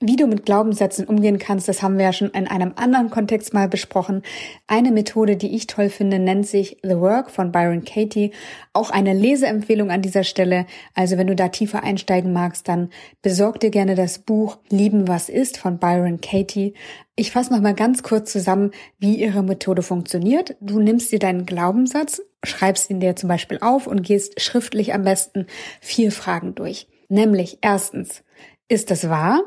Wie 0.00 0.16
du 0.16 0.26
mit 0.26 0.44
Glaubenssätzen 0.44 1.06
umgehen 1.06 1.38
kannst, 1.38 1.68
das 1.68 1.80
haben 1.80 1.96
wir 1.96 2.04
ja 2.04 2.12
schon 2.12 2.28
in 2.28 2.46
einem 2.46 2.74
anderen 2.76 3.08
Kontext 3.08 3.54
mal 3.54 3.66
besprochen. 3.66 4.22
Eine 4.66 4.90
Methode, 4.92 5.38
die 5.38 5.56
ich 5.56 5.68
toll 5.68 5.88
finde, 5.88 6.18
nennt 6.18 6.46
sich 6.46 6.76
The 6.82 6.98
Work 6.98 7.30
von 7.30 7.50
Byron 7.50 7.82
Katie. 7.82 8.32
Auch 8.74 8.90
eine 8.90 9.14
Leseempfehlung 9.14 9.90
an 9.90 10.02
dieser 10.02 10.22
Stelle. 10.22 10.66
Also 10.92 11.16
wenn 11.16 11.28
du 11.28 11.34
da 11.34 11.48
tiefer 11.48 11.82
einsteigen 11.82 12.34
magst, 12.34 12.68
dann 12.68 12.90
besorg 13.22 13.58
dir 13.60 13.70
gerne 13.70 13.94
das 13.94 14.18
Buch 14.18 14.58
Lieben, 14.68 15.08
was 15.08 15.30
ist 15.30 15.56
von 15.56 15.78
Byron 15.78 16.20
Katie. 16.20 16.74
Ich 17.14 17.30
fasse 17.30 17.54
nochmal 17.54 17.74
ganz 17.74 18.02
kurz 18.02 18.30
zusammen, 18.30 18.72
wie 18.98 19.14
ihre 19.14 19.42
Methode 19.42 19.80
funktioniert. 19.80 20.56
Du 20.60 20.78
nimmst 20.78 21.10
dir 21.10 21.20
deinen 21.20 21.46
Glaubenssatz, 21.46 22.20
schreibst 22.44 22.90
ihn 22.90 23.00
dir 23.00 23.16
zum 23.16 23.30
Beispiel 23.30 23.60
auf 23.62 23.86
und 23.86 24.02
gehst 24.02 24.42
schriftlich 24.42 24.92
am 24.92 25.04
besten 25.04 25.46
vier 25.80 26.12
Fragen 26.12 26.54
durch. 26.54 26.86
Nämlich 27.08 27.60
erstens, 27.62 28.24
ist 28.68 28.90
das 28.90 29.08
wahr? 29.08 29.40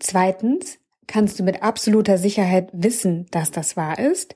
Zweitens, 0.00 0.78
kannst 1.06 1.38
du 1.38 1.44
mit 1.44 1.62
absoluter 1.62 2.18
Sicherheit 2.18 2.70
wissen, 2.72 3.26
dass 3.30 3.50
das 3.50 3.76
wahr 3.76 3.98
ist? 3.98 4.34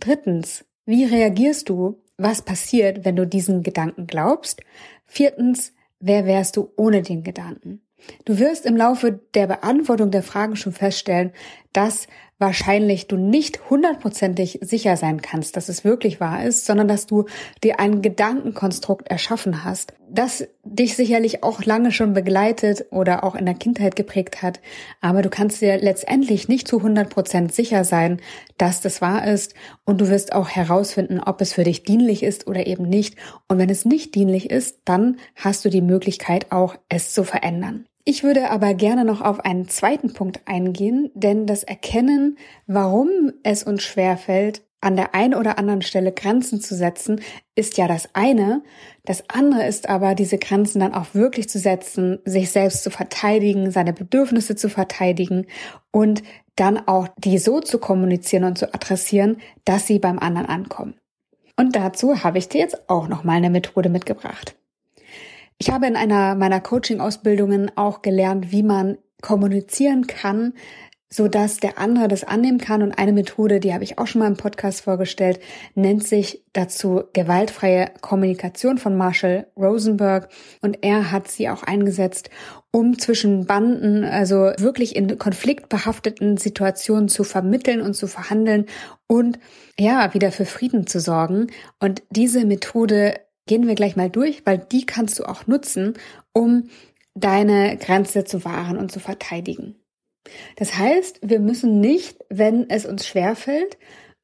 Drittens, 0.00 0.64
wie 0.84 1.04
reagierst 1.04 1.68
du? 1.68 2.02
Was 2.16 2.42
passiert, 2.42 3.04
wenn 3.04 3.14
du 3.14 3.26
diesen 3.26 3.62
Gedanken 3.62 4.06
glaubst? 4.08 4.60
Viertens, 5.06 5.72
wer 6.00 6.26
wärst 6.26 6.56
du 6.56 6.72
ohne 6.76 7.02
den 7.02 7.22
Gedanken? 7.22 7.80
Du 8.24 8.38
wirst 8.38 8.66
im 8.66 8.76
Laufe 8.76 9.20
der 9.34 9.46
Beantwortung 9.46 10.10
der 10.10 10.22
Fragen 10.22 10.56
schon 10.56 10.72
feststellen, 10.72 11.32
dass 11.72 12.08
wahrscheinlich 12.38 13.08
du 13.08 13.16
nicht 13.16 13.68
hundertprozentig 13.68 14.60
sicher 14.62 14.96
sein 14.96 15.20
kannst, 15.20 15.56
dass 15.56 15.68
es 15.68 15.84
wirklich 15.84 16.20
wahr 16.20 16.44
ist, 16.44 16.64
sondern 16.64 16.88
dass 16.88 17.06
du 17.06 17.24
dir 17.64 17.80
ein 17.80 18.00
Gedankenkonstrukt 18.00 19.08
erschaffen 19.08 19.64
hast, 19.64 19.92
das 20.08 20.46
dich 20.62 20.94
sicherlich 20.94 21.42
auch 21.42 21.64
lange 21.64 21.90
schon 21.90 22.12
begleitet 22.12 22.86
oder 22.90 23.24
auch 23.24 23.34
in 23.34 23.44
der 23.44 23.54
Kindheit 23.54 23.96
geprägt 23.96 24.42
hat. 24.42 24.60
Aber 25.00 25.22
du 25.22 25.30
kannst 25.30 25.60
dir 25.60 25.78
letztendlich 25.78 26.48
nicht 26.48 26.68
zu 26.68 26.82
hundert 26.82 27.10
Prozent 27.10 27.52
sicher 27.52 27.84
sein, 27.84 28.20
dass 28.56 28.80
das 28.80 29.00
wahr 29.00 29.26
ist 29.26 29.54
und 29.84 30.00
du 30.00 30.08
wirst 30.08 30.32
auch 30.32 30.48
herausfinden, 30.48 31.20
ob 31.20 31.40
es 31.40 31.52
für 31.52 31.64
dich 31.64 31.82
dienlich 31.82 32.22
ist 32.22 32.46
oder 32.46 32.66
eben 32.66 32.88
nicht. 32.88 33.16
Und 33.48 33.58
wenn 33.58 33.70
es 33.70 33.84
nicht 33.84 34.14
dienlich 34.14 34.50
ist, 34.50 34.78
dann 34.84 35.16
hast 35.34 35.64
du 35.64 35.70
die 35.70 35.82
Möglichkeit 35.82 36.52
auch, 36.52 36.76
es 36.88 37.12
zu 37.12 37.24
verändern. 37.24 37.86
Ich 38.10 38.24
würde 38.24 38.50
aber 38.50 38.72
gerne 38.72 39.04
noch 39.04 39.20
auf 39.20 39.40
einen 39.40 39.68
zweiten 39.68 40.14
Punkt 40.14 40.40
eingehen, 40.46 41.10
denn 41.12 41.46
das 41.46 41.62
Erkennen, 41.62 42.38
warum 42.66 43.34
es 43.42 43.64
uns 43.64 43.82
schwerfällt, 43.82 44.62
an 44.80 44.96
der 44.96 45.14
einen 45.14 45.34
oder 45.34 45.58
anderen 45.58 45.82
Stelle 45.82 46.10
Grenzen 46.10 46.58
zu 46.58 46.74
setzen, 46.74 47.20
ist 47.54 47.76
ja 47.76 47.86
das 47.86 48.08
eine. 48.14 48.62
Das 49.04 49.28
andere 49.28 49.66
ist 49.66 49.90
aber, 49.90 50.14
diese 50.14 50.38
Grenzen 50.38 50.80
dann 50.80 50.94
auch 50.94 51.08
wirklich 51.12 51.50
zu 51.50 51.58
setzen, 51.58 52.20
sich 52.24 52.50
selbst 52.50 52.82
zu 52.82 52.88
verteidigen, 52.88 53.72
seine 53.72 53.92
Bedürfnisse 53.92 54.56
zu 54.56 54.70
verteidigen 54.70 55.44
und 55.90 56.22
dann 56.56 56.78
auch 56.88 57.08
die 57.18 57.36
so 57.36 57.60
zu 57.60 57.78
kommunizieren 57.78 58.44
und 58.44 58.56
zu 58.56 58.72
adressieren, 58.72 59.36
dass 59.66 59.86
sie 59.86 59.98
beim 59.98 60.18
anderen 60.18 60.48
ankommen. 60.48 60.94
Und 61.58 61.76
dazu 61.76 62.24
habe 62.24 62.38
ich 62.38 62.48
dir 62.48 62.62
jetzt 62.62 62.88
auch 62.88 63.06
noch 63.06 63.22
mal 63.22 63.34
eine 63.34 63.50
Methode 63.50 63.90
mitgebracht. 63.90 64.57
Ich 65.60 65.70
habe 65.70 65.86
in 65.86 65.96
einer 65.96 66.36
meiner 66.36 66.60
Coaching-Ausbildungen 66.60 67.72
auch 67.74 68.00
gelernt, 68.02 68.52
wie 68.52 68.62
man 68.62 68.98
kommunizieren 69.22 70.06
kann, 70.06 70.54
so 71.10 71.26
dass 71.26 71.56
der 71.56 71.78
andere 71.78 72.06
das 72.06 72.22
annehmen 72.22 72.58
kann. 72.58 72.82
Und 72.82 72.98
eine 72.98 73.12
Methode, 73.12 73.58
die 73.58 73.72
habe 73.72 73.82
ich 73.82 73.98
auch 73.98 74.06
schon 74.06 74.20
mal 74.20 74.28
im 74.28 74.36
Podcast 74.36 74.82
vorgestellt, 74.82 75.40
nennt 75.74 76.06
sich 76.06 76.44
dazu 76.52 77.02
gewaltfreie 77.12 77.90
Kommunikation 78.02 78.78
von 78.78 78.96
Marshall 78.96 79.46
Rosenberg. 79.56 80.28
Und 80.60 80.78
er 80.82 81.10
hat 81.10 81.28
sie 81.28 81.48
auch 81.48 81.62
eingesetzt, 81.62 82.30
um 82.70 82.98
zwischen 82.98 83.46
Banden, 83.46 84.04
also 84.04 84.52
wirklich 84.58 84.94
in 84.94 85.18
konfliktbehafteten 85.18 86.36
Situationen 86.36 87.08
zu 87.08 87.24
vermitteln 87.24 87.80
und 87.80 87.94
zu 87.94 88.06
verhandeln 88.06 88.66
und 89.06 89.38
ja, 89.78 90.12
wieder 90.12 90.30
für 90.30 90.44
Frieden 90.44 90.86
zu 90.86 91.00
sorgen. 91.00 91.48
Und 91.80 92.02
diese 92.10 92.44
Methode 92.44 93.14
gehen 93.48 93.66
wir 93.66 93.74
gleich 93.74 93.96
mal 93.96 94.10
durch, 94.10 94.46
weil 94.46 94.58
die 94.58 94.86
kannst 94.86 95.18
du 95.18 95.24
auch 95.24 95.48
nutzen, 95.48 95.94
um 96.32 96.68
deine 97.14 97.76
Grenze 97.76 98.22
zu 98.24 98.44
wahren 98.44 98.78
und 98.78 98.92
zu 98.92 99.00
verteidigen. 99.00 99.74
Das 100.56 100.78
heißt, 100.78 101.20
wir 101.22 101.40
müssen 101.40 101.80
nicht, 101.80 102.24
wenn 102.28 102.70
es 102.70 102.86
uns 102.86 103.06
schwerfällt, 103.06 103.78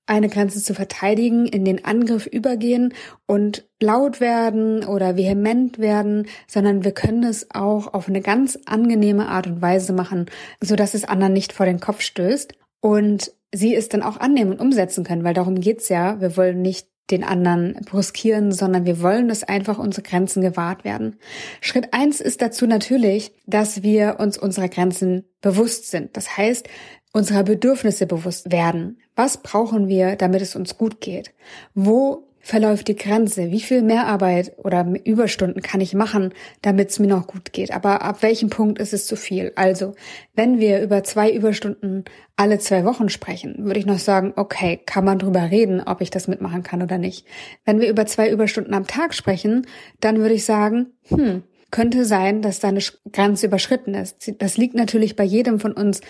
eine 0.07 0.29
Grenze 0.29 0.63
zu 0.63 0.75
verteidigen, 0.75 1.47
in 1.47 1.65
den 1.65 1.85
Angriff 1.85 2.27
übergehen 2.27 2.93
und 3.27 3.67
laut 3.81 4.21
werden 4.21 4.85
oder 4.85 5.17
vehement 5.17 5.79
werden, 5.79 6.27
sondern 6.47 6.85
wir 6.85 6.93
können 6.93 7.25
es 7.25 7.51
auch 7.55 7.95
auf 7.95 8.09
eine 8.09 8.21
ganz 8.21 8.59
angenehme 8.67 9.29
Art 9.29 9.47
und 9.47 9.63
Weise 9.63 9.95
machen, 9.95 10.27
so 10.61 10.77
dass 10.77 10.93
es 10.93 11.07
anderen 11.07 11.33
nicht 11.33 11.55
vor 11.55 11.65
den 11.65 11.81
Kopf 11.81 12.03
stößt 12.03 12.53
und 12.83 13.33
sie 13.55 13.75
es 13.75 13.89
dann 13.89 14.03
auch 14.03 14.19
annehmen 14.19 14.53
und 14.53 14.61
umsetzen 14.61 15.05
können, 15.05 15.25
weil 15.25 15.33
darum 15.33 15.61
geht's 15.61 15.89
ja. 15.89 16.21
Wir 16.21 16.37
wollen 16.37 16.61
nicht 16.61 16.89
den 17.11 17.25
anderen 17.25 17.75
bruskieren, 17.85 18.53
sondern 18.53 18.87
wir 18.87 19.03
wollen, 19.03 19.29
dass 19.29 19.45
einfach 19.45 19.79
unsere 19.79 20.03
Grenzen 20.03 20.43
gewahrt 20.43 20.85
werden. 20.85 21.17
Schritt 21.61 21.93
eins 21.93 22.21
ist 22.21 22.41
dazu 22.41 22.67
natürlich, 22.67 23.33
dass 23.47 23.83
wir 23.83 24.17
uns 24.21 24.39
unserer 24.39 24.69
Grenzen 24.69 25.25
bewusst 25.43 25.91
sind. 25.91 26.17
Das 26.17 26.37
heißt, 26.37 26.69
unserer 27.13 27.45
Bedürfnisse 27.45 28.07
bewusst 28.07 28.51
werden. 28.51 28.99
Was 29.15 29.39
brauchen 29.39 29.89
wir, 29.89 30.17
damit 30.17 30.43
es 30.43 30.57
uns 30.57 30.79
gut 30.79 31.01
geht? 31.01 31.33
Wo 31.75 32.27
verläuft 32.45 32.89
die 32.89 32.95
Grenze? 32.95 33.51
Wie 33.51 33.61
viel 33.61 33.81
Mehrarbeit 33.81 34.53
oder 34.59 34.87
Überstunden 35.05 35.63
kann 35.63 35.81
ich 35.81 35.95
machen, 35.95 36.35
damit 36.61 36.91
es 36.91 36.99
mir 36.99 37.07
noch 37.07 37.27
gut 37.27 37.55
geht? 37.55 37.73
Aber 37.73 38.03
ab 38.03 38.23
welchem 38.23 38.51
Punkt 38.51 38.79
ist 38.79 38.93
es 38.93 39.07
zu 39.07 39.17
viel? 39.17 39.53
Also, 39.57 39.95
wenn 40.35 40.61
wir 40.61 40.83
über 40.83 41.03
zwei 41.05 41.33
Überstunden 41.33 42.05
alle 42.37 42.59
zwei 42.59 42.85
Wochen 42.85 43.09
sprechen, 43.09 43.65
würde 43.65 43.81
ich 43.81 43.87
noch 43.87 43.99
sagen, 43.99 44.35
okay, 44.37 44.79
kann 44.85 45.07
man 45.07 45.19
drüber 45.19 45.51
reden, 45.51 45.81
ob 45.81 46.03
ich 46.03 46.11
das 46.11 46.29
mitmachen 46.29 46.63
kann 46.63 46.83
oder 46.83 46.99
nicht. 46.99 47.27
Wenn 47.65 47.81
wir 47.81 47.89
über 47.89 48.05
zwei 48.05 48.31
Überstunden 48.31 48.75
am 48.75 48.87
Tag 48.87 49.15
sprechen, 49.15 49.67
dann 50.01 50.19
würde 50.19 50.35
ich 50.35 50.45
sagen, 50.45 50.89
hm, 51.09 51.45
könnte 51.71 52.05
sein, 52.05 52.43
dass 52.43 52.61
deine 52.61 52.81
Grenze 53.11 53.47
überschritten 53.47 53.95
ist. 53.95 54.35
Das 54.39 54.59
liegt 54.59 54.75
natürlich 54.75 55.17
bei 55.17 55.25
jedem 55.25 55.59
von 55.59 55.73
uns 55.73 56.03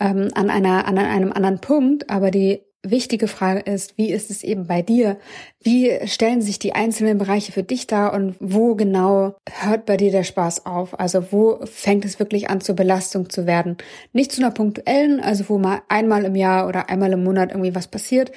ähm, 0.00 0.28
an 0.34 0.48
einer 0.48 0.88
an 0.88 0.98
einem 0.98 1.32
anderen 1.32 1.60
Punkt, 1.60 2.08
aber 2.08 2.30
die 2.30 2.62
wichtige 2.82 3.28
Frage 3.28 3.60
ist, 3.60 3.96
wie 3.96 4.10
ist 4.10 4.30
es 4.30 4.42
eben 4.42 4.66
bei 4.66 4.82
dir? 4.82 5.18
Wie 5.60 5.98
stellen 6.06 6.42
sich 6.42 6.58
die 6.58 6.74
einzelnen 6.74 7.18
Bereiche 7.18 7.52
für 7.52 7.62
dich 7.62 7.86
dar 7.86 8.12
und 8.12 8.36
wo 8.40 8.74
genau 8.74 9.36
hört 9.50 9.86
bei 9.86 9.96
dir 9.96 10.10
der 10.10 10.24
Spaß 10.24 10.66
auf? 10.66 10.98
Also 10.98 11.30
wo 11.30 11.60
fängt 11.64 12.04
es 12.04 12.18
wirklich 12.18 12.50
an 12.50 12.60
zur 12.60 12.74
Belastung 12.74 13.30
zu 13.30 13.46
werden? 13.46 13.76
Nicht 14.12 14.32
zu 14.32 14.42
einer 14.42 14.50
punktuellen, 14.50 15.20
also 15.20 15.48
wo 15.48 15.58
mal 15.58 15.82
einmal 15.88 16.24
im 16.24 16.34
Jahr 16.34 16.66
oder 16.66 16.90
einmal 16.90 17.12
im 17.12 17.22
Monat 17.22 17.52
irgendwie 17.52 17.74
was 17.74 17.88
passiert. 17.88 18.32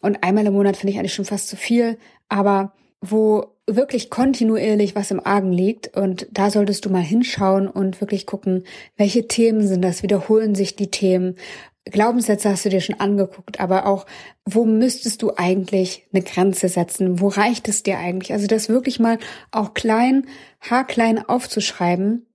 Und 0.00 0.22
einmal 0.22 0.46
im 0.46 0.54
Monat 0.54 0.76
finde 0.76 0.92
ich 0.92 0.98
eigentlich 0.98 1.14
schon 1.14 1.24
fast 1.24 1.48
zu 1.48 1.56
viel, 1.56 1.98
aber 2.28 2.72
wo 3.00 3.56
wirklich 3.68 4.10
kontinuierlich 4.10 4.94
was 4.94 5.10
im 5.10 5.24
Argen 5.24 5.52
liegt 5.52 5.96
und 5.96 6.28
da 6.30 6.50
solltest 6.50 6.84
du 6.84 6.90
mal 6.90 7.02
hinschauen 7.02 7.68
und 7.68 8.00
wirklich 8.00 8.26
gucken, 8.26 8.64
welche 8.96 9.26
Themen 9.26 9.66
sind 9.66 9.82
das, 9.82 10.02
wiederholen 10.02 10.54
sich 10.54 10.76
die 10.76 10.90
Themen, 10.90 11.36
Glaubenssätze 11.90 12.50
hast 12.50 12.64
du 12.64 12.68
dir 12.68 12.80
schon 12.80 12.98
angeguckt, 12.98 13.60
aber 13.60 13.86
auch, 13.86 14.06
wo 14.44 14.64
müsstest 14.64 15.22
du 15.22 15.32
eigentlich 15.36 16.06
eine 16.12 16.22
Grenze 16.22 16.68
setzen? 16.68 17.20
Wo 17.20 17.28
reicht 17.28 17.68
es 17.68 17.84
dir 17.84 17.98
eigentlich? 17.98 18.32
Also 18.32 18.46
das 18.46 18.68
wirklich 18.68 18.98
mal 18.98 19.18
auch 19.52 19.72
klein, 19.72 20.26
haarklein 20.60 21.26
aufzuschreiben 21.28 22.26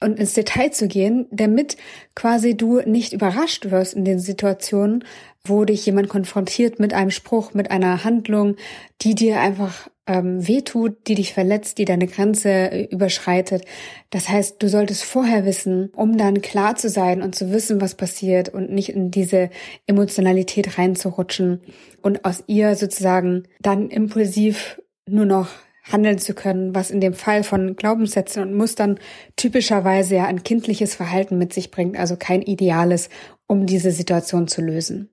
und 0.00 0.18
ins 0.18 0.34
Detail 0.34 0.70
zu 0.70 0.86
gehen, 0.86 1.26
damit 1.30 1.76
quasi 2.14 2.56
du 2.56 2.80
nicht 2.80 3.12
überrascht 3.12 3.70
wirst 3.70 3.94
in 3.94 4.04
den 4.04 4.20
Situationen, 4.20 5.04
wo 5.44 5.64
dich 5.64 5.84
jemand 5.86 6.08
konfrontiert 6.08 6.78
mit 6.78 6.94
einem 6.94 7.10
Spruch, 7.10 7.52
mit 7.52 7.70
einer 7.70 8.04
Handlung, 8.04 8.56
die 9.02 9.14
dir 9.14 9.40
einfach 9.40 9.88
ähm, 10.10 10.46
wehtut, 10.46 11.06
die 11.06 11.14
dich 11.14 11.32
verletzt, 11.32 11.78
die 11.78 11.84
deine 11.84 12.08
Grenze 12.08 12.48
äh, 12.50 12.84
überschreitet. 12.90 13.64
Das 14.10 14.28
heißt, 14.28 14.60
du 14.60 14.68
solltest 14.68 15.04
vorher 15.04 15.44
wissen, 15.46 15.90
um 15.94 16.18
dann 16.18 16.42
klar 16.42 16.74
zu 16.74 16.88
sein 16.88 17.22
und 17.22 17.36
zu 17.36 17.52
wissen, 17.52 17.80
was 17.80 17.94
passiert 17.94 18.48
und 18.48 18.72
nicht 18.72 18.88
in 18.88 19.12
diese 19.12 19.50
Emotionalität 19.86 20.78
reinzurutschen 20.78 21.60
und 22.02 22.24
aus 22.24 22.42
ihr 22.48 22.74
sozusagen 22.74 23.44
dann 23.60 23.88
impulsiv 23.88 24.82
nur 25.08 25.26
noch 25.26 25.48
handeln 25.84 26.18
zu 26.18 26.34
können, 26.34 26.74
was 26.74 26.90
in 26.90 27.00
dem 27.00 27.14
Fall 27.14 27.44
von 27.44 27.76
Glaubenssätzen 27.76 28.42
und 28.42 28.54
Mustern 28.54 28.98
typischerweise 29.36 30.16
ja 30.16 30.24
ein 30.24 30.42
kindliches 30.42 30.94
Verhalten 30.96 31.38
mit 31.38 31.52
sich 31.52 31.70
bringt, 31.70 31.96
also 31.96 32.16
kein 32.16 32.42
ideales, 32.42 33.10
um 33.46 33.64
diese 33.64 33.92
Situation 33.92 34.48
zu 34.48 34.60
lösen. 34.60 35.09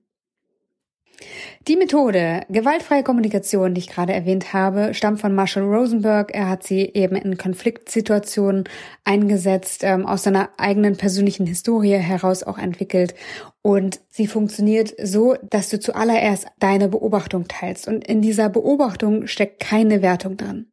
Die 1.66 1.76
Methode 1.76 2.42
gewaltfreie 2.48 3.02
Kommunikation, 3.02 3.74
die 3.74 3.80
ich 3.80 3.88
gerade 3.88 4.12
erwähnt 4.12 4.52
habe, 4.52 4.94
stammt 4.94 5.20
von 5.20 5.34
Marshall 5.34 5.64
Rosenberg. 5.64 6.34
Er 6.34 6.48
hat 6.48 6.62
sie 6.62 6.90
eben 6.94 7.16
in 7.16 7.36
Konfliktsituationen 7.36 8.64
eingesetzt, 9.04 9.82
ähm, 9.84 10.06
aus 10.06 10.22
seiner 10.22 10.50
eigenen 10.56 10.96
persönlichen 10.96 11.46
Historie 11.46 11.96
heraus 11.96 12.42
auch 12.42 12.58
entwickelt. 12.58 13.14
Und 13.62 14.00
sie 14.08 14.26
funktioniert 14.26 14.94
so, 15.02 15.36
dass 15.42 15.68
du 15.68 15.80
zuallererst 15.80 16.46
deine 16.58 16.88
Beobachtung 16.88 17.48
teilst. 17.48 17.88
Und 17.88 18.06
in 18.06 18.22
dieser 18.22 18.48
Beobachtung 18.48 19.26
steckt 19.26 19.60
keine 19.60 20.00
Wertung 20.02 20.36
dran. 20.36 20.66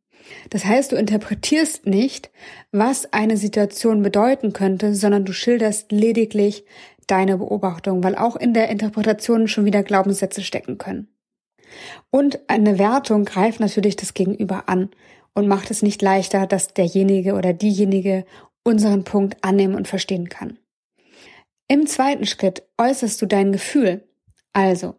Das 0.49 0.65
heißt, 0.65 0.91
du 0.91 0.95
interpretierst 0.95 1.85
nicht, 1.85 2.31
was 2.71 3.11
eine 3.13 3.37
Situation 3.37 4.01
bedeuten 4.01 4.53
könnte, 4.53 4.95
sondern 4.95 5.25
du 5.25 5.33
schilderst 5.33 5.91
lediglich, 5.91 6.65
deine 7.07 7.37
Beobachtung, 7.37 8.03
weil 8.03 8.15
auch 8.15 8.35
in 8.35 8.53
der 8.53 8.69
Interpretation 8.69 9.47
schon 9.47 9.65
wieder 9.65 9.83
Glaubenssätze 9.83 10.41
stecken 10.41 10.77
können. 10.77 11.07
Und 12.11 12.39
eine 12.47 12.79
Wertung 12.79 13.25
greift 13.25 13.59
natürlich 13.59 13.95
das 13.95 14.13
Gegenüber 14.13 14.69
an 14.69 14.89
und 15.33 15.47
macht 15.47 15.71
es 15.71 15.81
nicht 15.81 16.01
leichter, 16.01 16.47
dass 16.47 16.73
derjenige 16.73 17.33
oder 17.33 17.53
diejenige 17.53 18.25
unseren 18.63 19.03
Punkt 19.03 19.43
annehmen 19.43 19.75
und 19.75 19.87
verstehen 19.87 20.29
kann. 20.29 20.57
Im 21.67 21.87
zweiten 21.87 22.25
Schritt 22.25 22.63
äußerst 22.77 23.21
du 23.21 23.25
dein 23.25 23.51
Gefühl. 23.51 24.07
Also, 24.53 24.95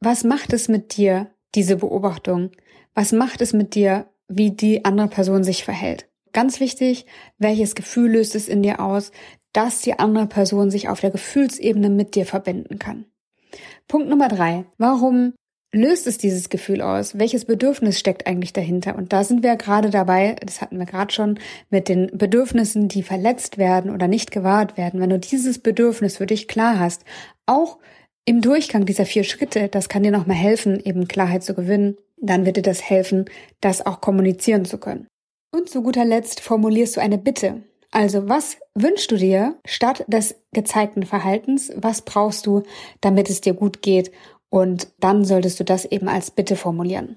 was 0.00 0.24
macht 0.24 0.52
es 0.52 0.68
mit 0.68 0.96
dir, 0.96 1.30
diese 1.54 1.76
Beobachtung? 1.76 2.50
Was 2.94 3.12
macht 3.12 3.40
es 3.40 3.52
mit 3.52 3.74
dir, 3.74 4.06
wie 4.28 4.50
die 4.50 4.84
andere 4.84 5.08
Person 5.08 5.44
sich 5.44 5.64
verhält? 5.64 6.08
Ganz 6.32 6.60
wichtig, 6.60 7.06
welches 7.38 7.74
Gefühl 7.74 8.12
löst 8.12 8.34
es 8.34 8.48
in 8.48 8.62
dir 8.62 8.80
aus? 8.80 9.10
Dass 9.56 9.80
die 9.80 9.98
andere 9.98 10.26
Person 10.26 10.70
sich 10.70 10.88
auf 10.88 11.00
der 11.00 11.10
Gefühlsebene 11.10 11.88
mit 11.88 12.14
dir 12.14 12.26
verbinden 12.26 12.78
kann. 12.78 13.06
Punkt 13.88 14.08
Nummer 14.08 14.28
drei. 14.28 14.66
Warum 14.76 15.32
löst 15.72 16.06
es 16.06 16.18
dieses 16.18 16.50
Gefühl 16.50 16.82
aus? 16.82 17.18
Welches 17.18 17.46
Bedürfnis 17.46 17.98
steckt 17.98 18.26
eigentlich 18.26 18.52
dahinter? 18.52 18.96
Und 18.96 19.14
da 19.14 19.24
sind 19.24 19.42
wir 19.42 19.56
gerade 19.56 19.88
dabei, 19.88 20.36
das 20.44 20.60
hatten 20.60 20.78
wir 20.78 20.84
gerade 20.84 21.12
schon, 21.12 21.38
mit 21.70 21.88
den 21.88 22.10
Bedürfnissen, 22.12 22.88
die 22.88 23.02
verletzt 23.02 23.56
werden 23.56 23.90
oder 23.90 24.08
nicht 24.08 24.30
gewahrt 24.30 24.76
werden. 24.76 25.00
Wenn 25.00 25.10
du 25.10 25.18
dieses 25.18 25.58
Bedürfnis 25.58 26.18
für 26.18 26.26
dich 26.26 26.48
klar 26.48 26.78
hast, 26.78 27.04
auch 27.46 27.78
im 28.26 28.42
Durchgang 28.42 28.84
dieser 28.84 29.06
vier 29.06 29.24
Schritte, 29.24 29.68
das 29.68 29.88
kann 29.88 30.02
dir 30.02 30.10
nochmal 30.10 30.36
helfen, 30.36 30.80
eben 30.84 31.08
Klarheit 31.08 31.44
zu 31.44 31.54
gewinnen, 31.54 31.96
dann 32.20 32.44
wird 32.44 32.58
dir 32.58 32.62
das 32.62 32.82
helfen, 32.82 33.24
das 33.60 33.86
auch 33.86 34.02
kommunizieren 34.02 34.66
zu 34.66 34.78
können. 34.78 35.06
Und 35.54 35.70
zu 35.70 35.82
guter 35.82 36.04
Letzt 36.04 36.40
formulierst 36.40 36.96
du 36.96 37.00
eine 37.00 37.16
Bitte. 37.18 37.62
Also 37.90 38.28
was 38.28 38.56
wünschst 38.74 39.10
du 39.10 39.16
dir 39.16 39.56
statt 39.64 40.04
des 40.08 40.34
gezeigten 40.52 41.04
Verhaltens? 41.04 41.72
Was 41.76 42.02
brauchst 42.02 42.46
du, 42.46 42.62
damit 43.00 43.30
es 43.30 43.40
dir 43.40 43.54
gut 43.54 43.82
geht? 43.82 44.10
Und 44.48 44.88
dann 45.00 45.24
solltest 45.24 45.60
du 45.60 45.64
das 45.64 45.84
eben 45.84 46.08
als 46.08 46.30
Bitte 46.30 46.56
formulieren. 46.56 47.16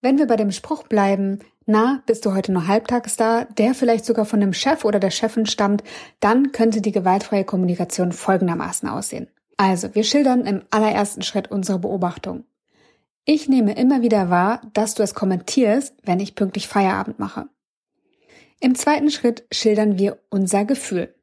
Wenn 0.00 0.18
wir 0.18 0.26
bei 0.26 0.36
dem 0.36 0.50
Spruch 0.50 0.82
bleiben, 0.84 1.40
na, 1.66 2.02
bist 2.06 2.26
du 2.26 2.34
heute 2.34 2.52
nur 2.52 2.66
halbtags 2.66 3.16
da, 3.16 3.44
der 3.44 3.74
vielleicht 3.74 4.04
sogar 4.04 4.26
von 4.26 4.40
dem 4.40 4.52
Chef 4.52 4.84
oder 4.84 5.00
der 5.00 5.10
Chefin 5.10 5.46
stammt, 5.46 5.82
dann 6.20 6.52
könnte 6.52 6.82
die 6.82 6.92
gewaltfreie 6.92 7.44
Kommunikation 7.44 8.12
folgendermaßen 8.12 8.88
aussehen. 8.88 9.28
Also, 9.56 9.94
wir 9.94 10.04
schildern 10.04 10.44
im 10.46 10.62
allerersten 10.70 11.22
Schritt 11.22 11.50
unsere 11.50 11.78
Beobachtung. 11.78 12.44
Ich 13.24 13.48
nehme 13.48 13.74
immer 13.74 14.02
wieder 14.02 14.28
wahr, 14.28 14.60
dass 14.74 14.94
du 14.94 15.02
es 15.02 15.14
kommentierst, 15.14 15.94
wenn 16.02 16.20
ich 16.20 16.34
pünktlich 16.34 16.68
Feierabend 16.68 17.18
mache. 17.18 17.48
Im 18.64 18.74
zweiten 18.74 19.10
Schritt 19.10 19.44
schildern 19.52 19.98
wir 19.98 20.16
unser 20.30 20.64
Gefühl. 20.64 21.14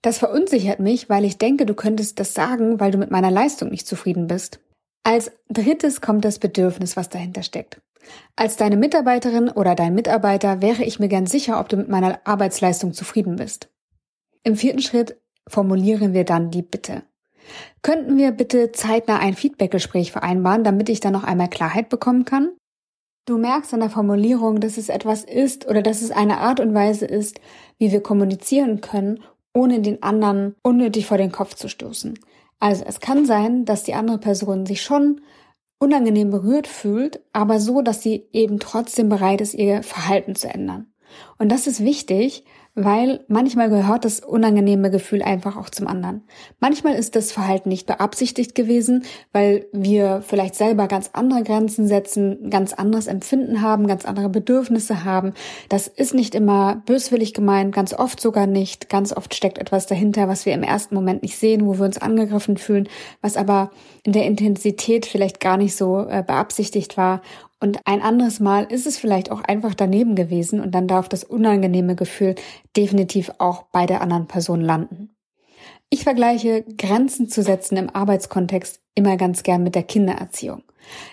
Das 0.00 0.18
verunsichert 0.18 0.78
mich, 0.78 1.10
weil 1.10 1.24
ich 1.24 1.38
denke, 1.38 1.66
du 1.66 1.74
könntest 1.74 2.20
das 2.20 2.34
sagen, 2.34 2.78
weil 2.78 2.92
du 2.92 2.98
mit 2.98 3.10
meiner 3.10 3.32
Leistung 3.32 3.70
nicht 3.70 3.88
zufrieden 3.88 4.28
bist. 4.28 4.60
Als 5.02 5.32
drittes 5.48 6.00
kommt 6.00 6.24
das 6.24 6.38
Bedürfnis, 6.38 6.96
was 6.96 7.08
dahinter 7.08 7.42
steckt. 7.42 7.80
Als 8.36 8.54
deine 8.56 8.76
Mitarbeiterin 8.76 9.48
oder 9.48 9.74
dein 9.74 9.96
Mitarbeiter 9.96 10.62
wäre 10.62 10.84
ich 10.84 11.00
mir 11.00 11.08
gern 11.08 11.26
sicher, 11.26 11.58
ob 11.58 11.68
du 11.68 11.76
mit 11.78 11.88
meiner 11.88 12.20
Arbeitsleistung 12.22 12.92
zufrieden 12.92 13.34
bist. 13.34 13.70
Im 14.44 14.54
vierten 14.54 14.80
Schritt 14.80 15.16
formulieren 15.48 16.12
wir 16.12 16.24
dann 16.24 16.52
die 16.52 16.62
Bitte. 16.62 17.02
Könnten 17.82 18.16
wir 18.18 18.30
bitte 18.30 18.70
zeitnah 18.70 19.18
ein 19.18 19.34
Feedbackgespräch 19.34 20.12
vereinbaren, 20.12 20.62
damit 20.62 20.88
ich 20.88 21.00
dann 21.00 21.14
noch 21.14 21.24
einmal 21.24 21.50
Klarheit 21.50 21.88
bekommen 21.88 22.24
kann? 22.24 22.52
Du 23.26 23.38
merkst 23.38 23.72
an 23.72 23.80
der 23.80 23.90
Formulierung, 23.90 24.60
dass 24.60 24.76
es 24.76 24.90
etwas 24.90 25.24
ist 25.24 25.66
oder 25.66 25.80
dass 25.80 26.02
es 26.02 26.10
eine 26.10 26.38
Art 26.38 26.60
und 26.60 26.74
Weise 26.74 27.06
ist, 27.06 27.40
wie 27.78 27.90
wir 27.90 28.02
kommunizieren 28.02 28.82
können, 28.82 29.22
ohne 29.54 29.80
den 29.80 30.02
anderen 30.02 30.56
unnötig 30.62 31.06
vor 31.06 31.16
den 31.16 31.32
Kopf 31.32 31.54
zu 31.54 31.68
stoßen. 31.68 32.18
Also 32.60 32.84
es 32.86 33.00
kann 33.00 33.24
sein, 33.24 33.64
dass 33.64 33.82
die 33.82 33.94
andere 33.94 34.18
Person 34.18 34.66
sich 34.66 34.82
schon 34.82 35.22
unangenehm 35.78 36.30
berührt 36.30 36.66
fühlt, 36.66 37.20
aber 37.32 37.60
so, 37.60 37.80
dass 37.80 38.02
sie 38.02 38.28
eben 38.32 38.58
trotzdem 38.60 39.08
bereit 39.08 39.40
ist, 39.40 39.54
ihr 39.54 39.82
Verhalten 39.82 40.34
zu 40.34 40.48
ändern. 40.48 40.92
Und 41.38 41.50
das 41.50 41.66
ist 41.66 41.82
wichtig, 41.82 42.44
weil 42.74 43.20
manchmal 43.28 43.70
gehört 43.70 44.04
das 44.04 44.20
unangenehme 44.20 44.90
Gefühl 44.90 45.22
einfach 45.22 45.56
auch 45.56 45.70
zum 45.70 45.86
anderen. 45.86 46.22
Manchmal 46.58 46.94
ist 46.94 47.14
das 47.14 47.30
Verhalten 47.30 47.68
nicht 47.68 47.86
beabsichtigt 47.86 48.54
gewesen, 48.54 49.04
weil 49.32 49.66
wir 49.72 50.22
vielleicht 50.26 50.56
selber 50.56 50.88
ganz 50.88 51.10
andere 51.12 51.44
Grenzen 51.44 51.86
setzen, 51.86 52.50
ganz 52.50 52.72
anderes 52.72 53.06
Empfinden 53.06 53.62
haben, 53.62 53.86
ganz 53.86 54.04
andere 54.04 54.28
Bedürfnisse 54.28 55.04
haben. 55.04 55.34
Das 55.68 55.86
ist 55.86 56.14
nicht 56.14 56.34
immer 56.34 56.82
böswillig 56.86 57.32
gemeint, 57.32 57.72
ganz 57.72 57.94
oft 57.94 58.20
sogar 58.20 58.46
nicht. 58.48 58.88
Ganz 58.88 59.12
oft 59.16 59.34
steckt 59.34 59.58
etwas 59.58 59.86
dahinter, 59.86 60.26
was 60.26 60.44
wir 60.44 60.52
im 60.52 60.64
ersten 60.64 60.96
Moment 60.96 61.22
nicht 61.22 61.38
sehen, 61.38 61.66
wo 61.66 61.78
wir 61.78 61.84
uns 61.84 61.98
angegriffen 61.98 62.56
fühlen, 62.56 62.88
was 63.20 63.36
aber 63.36 63.70
in 64.02 64.12
der 64.12 64.26
Intensität 64.26 65.06
vielleicht 65.06 65.38
gar 65.38 65.56
nicht 65.56 65.76
so 65.76 66.06
äh, 66.08 66.24
beabsichtigt 66.26 66.96
war 66.96 67.22
und 67.60 67.80
ein 67.84 68.02
anderes 68.02 68.40
Mal 68.40 68.64
ist 68.64 68.86
es 68.86 68.98
vielleicht 68.98 69.30
auch 69.30 69.40
einfach 69.40 69.74
daneben 69.74 70.14
gewesen 70.16 70.60
und 70.60 70.72
dann 70.72 70.86
darf 70.86 71.08
das 71.08 71.24
unangenehme 71.24 71.96
Gefühl 71.96 72.34
definitiv 72.76 73.32
auch 73.38 73.64
bei 73.72 73.86
der 73.86 74.00
anderen 74.00 74.26
Person 74.26 74.60
landen. 74.60 75.14
Ich 75.90 76.02
vergleiche 76.02 76.64
Grenzen 76.76 77.28
zu 77.28 77.42
setzen 77.42 77.76
im 77.76 77.90
Arbeitskontext 77.90 78.80
immer 78.94 79.16
ganz 79.16 79.42
gern 79.42 79.62
mit 79.62 79.74
der 79.74 79.84
Kindererziehung. 79.84 80.62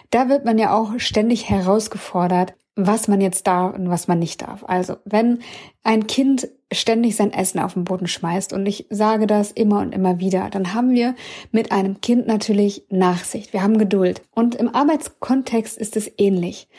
Da 0.09 0.27
wird 0.27 0.43
man 0.43 0.57
ja 0.57 0.75
auch 0.75 0.99
ständig 0.99 1.49
herausgefordert, 1.49 2.55
was 2.75 3.07
man 3.07 3.21
jetzt 3.21 3.47
darf 3.47 3.75
und 3.75 3.89
was 3.89 4.07
man 4.07 4.19
nicht 4.19 4.41
darf. 4.41 4.63
Also, 4.65 4.95
wenn 5.05 5.39
ein 5.83 6.07
Kind 6.07 6.47
ständig 6.71 7.17
sein 7.17 7.33
Essen 7.33 7.59
auf 7.59 7.73
den 7.73 7.83
Boden 7.83 8.07
schmeißt 8.07 8.53
und 8.53 8.65
ich 8.65 8.87
sage 8.89 9.27
das 9.27 9.51
immer 9.51 9.79
und 9.79 9.93
immer 9.93 10.19
wieder, 10.19 10.49
dann 10.49 10.73
haben 10.73 10.91
wir 10.91 11.15
mit 11.51 11.71
einem 11.71 11.99
Kind 11.99 12.27
natürlich 12.27 12.85
Nachsicht. 12.89 13.51
Wir 13.51 13.61
haben 13.61 13.77
Geduld. 13.77 14.21
Und 14.31 14.55
im 14.55 14.73
Arbeitskontext 14.73 15.77
ist 15.77 15.97
es 15.97 16.09
ähnlich. 16.17 16.69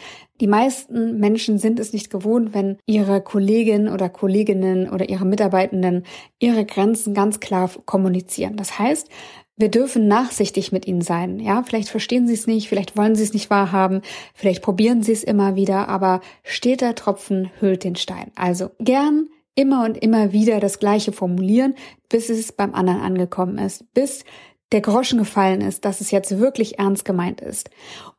Die 0.41 0.47
meisten 0.47 1.21
Menschen 1.21 1.59
sind 1.59 1.79
es 1.79 1.93
nicht 1.93 2.11
gewohnt, 2.11 2.55
wenn 2.55 2.79
ihre 2.87 3.21
Kolleginnen 3.21 3.89
oder 3.89 4.09
Kolleginnen 4.09 4.89
oder 4.91 5.09
ihre 5.09 5.27
Mitarbeitenden 5.27 6.05
ihre 6.39 6.65
Grenzen 6.65 7.15
ganz 7.15 7.39
klar 7.39 7.71
kommunizieren. 7.85 8.57
Das 8.57 8.79
heißt, 8.79 9.09
wir 9.57 9.71
dürfen 9.71 10.09
nachsichtig 10.09 10.73
mit 10.73 10.87
ihnen 10.87 11.03
sein. 11.03 11.39
Ja, 11.39 11.63
vielleicht 11.63 11.89
verstehen 11.89 12.27
sie 12.27 12.35
es 12.35 12.47
nicht, 12.47 12.69
vielleicht 12.69 12.97
wollen 12.97 13.15
sie 13.15 13.23
es 13.23 13.35
nicht 13.35 13.51
wahrhaben, 13.51 14.03
vielleicht 14.35 14.63
probieren 14.63 15.03
sie 15.03 15.13
es 15.13 15.25
immer 15.25 15.57
wieder, 15.57 15.89
aber 15.89 16.21
steter 16.43 16.95
Tropfen 16.95 17.51
hüllt 17.61 17.85
den 17.85 17.97
Stein. 17.97 18.33
Also 18.35 18.71
gern 18.79 19.29
immer 19.55 19.85
und 19.85 19.99
immer 19.99 20.33
wieder 20.33 20.61
das 20.61 20.79
Gleiche 20.79 21.13
formulieren, 21.13 21.75
bis 22.09 22.31
es 22.31 22.53
beim 22.53 22.75
anderen 22.75 23.01
angekommen 23.01 23.59
ist, 23.59 23.93
bis 23.93 24.25
der 24.73 24.81
Groschen 24.81 25.19
gefallen 25.19 25.61
ist, 25.61 25.85
dass 25.85 26.01
es 26.01 26.11
jetzt 26.11 26.39
wirklich 26.39 26.79
ernst 26.79 27.05
gemeint 27.05 27.43
ist. 27.43 27.71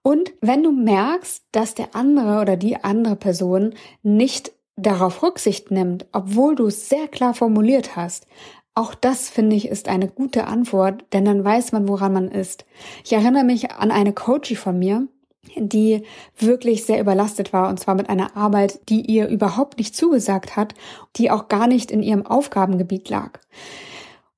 Und 0.03 0.33
wenn 0.41 0.61
du 0.61 0.71
merkst, 0.71 1.43
dass 1.51 1.73
der 1.73 1.95
andere 1.95 2.41
oder 2.41 2.57
die 2.57 2.83
andere 2.83 3.15
Person 3.15 3.73
nicht 4.03 4.51
darauf 4.75 5.23
Rücksicht 5.23 5.71
nimmt, 5.71 6.05
obwohl 6.11 6.55
du 6.55 6.67
es 6.67 6.89
sehr 6.89 7.07
klar 7.07 7.33
formuliert 7.33 7.95
hast, 7.95 8.27
auch 8.75 8.95
das, 8.95 9.29
finde 9.29 9.55
ich, 9.55 9.67
ist 9.67 9.87
eine 9.87 10.07
gute 10.07 10.47
Antwort, 10.47 11.03
denn 11.13 11.25
dann 11.25 11.43
weiß 11.43 11.71
man, 11.73 11.87
woran 11.87 12.13
man 12.13 12.27
ist. 12.29 12.65
Ich 13.03 13.13
erinnere 13.13 13.43
mich 13.43 13.71
an 13.71 13.91
eine 13.91 14.13
Coachie 14.13 14.55
von 14.55 14.79
mir, 14.79 15.07
die 15.55 16.03
wirklich 16.37 16.85
sehr 16.85 16.99
überlastet 16.99 17.53
war 17.53 17.69
und 17.69 17.79
zwar 17.79 17.95
mit 17.95 18.09
einer 18.09 18.35
Arbeit, 18.35 18.79
die 18.89 19.01
ihr 19.01 19.27
überhaupt 19.27 19.77
nicht 19.77 19.95
zugesagt 19.95 20.55
hat, 20.55 20.73
die 21.17 21.29
auch 21.29 21.49
gar 21.49 21.67
nicht 21.67 21.91
in 21.91 22.01
ihrem 22.01 22.25
Aufgabengebiet 22.25 23.09
lag. 23.09 23.39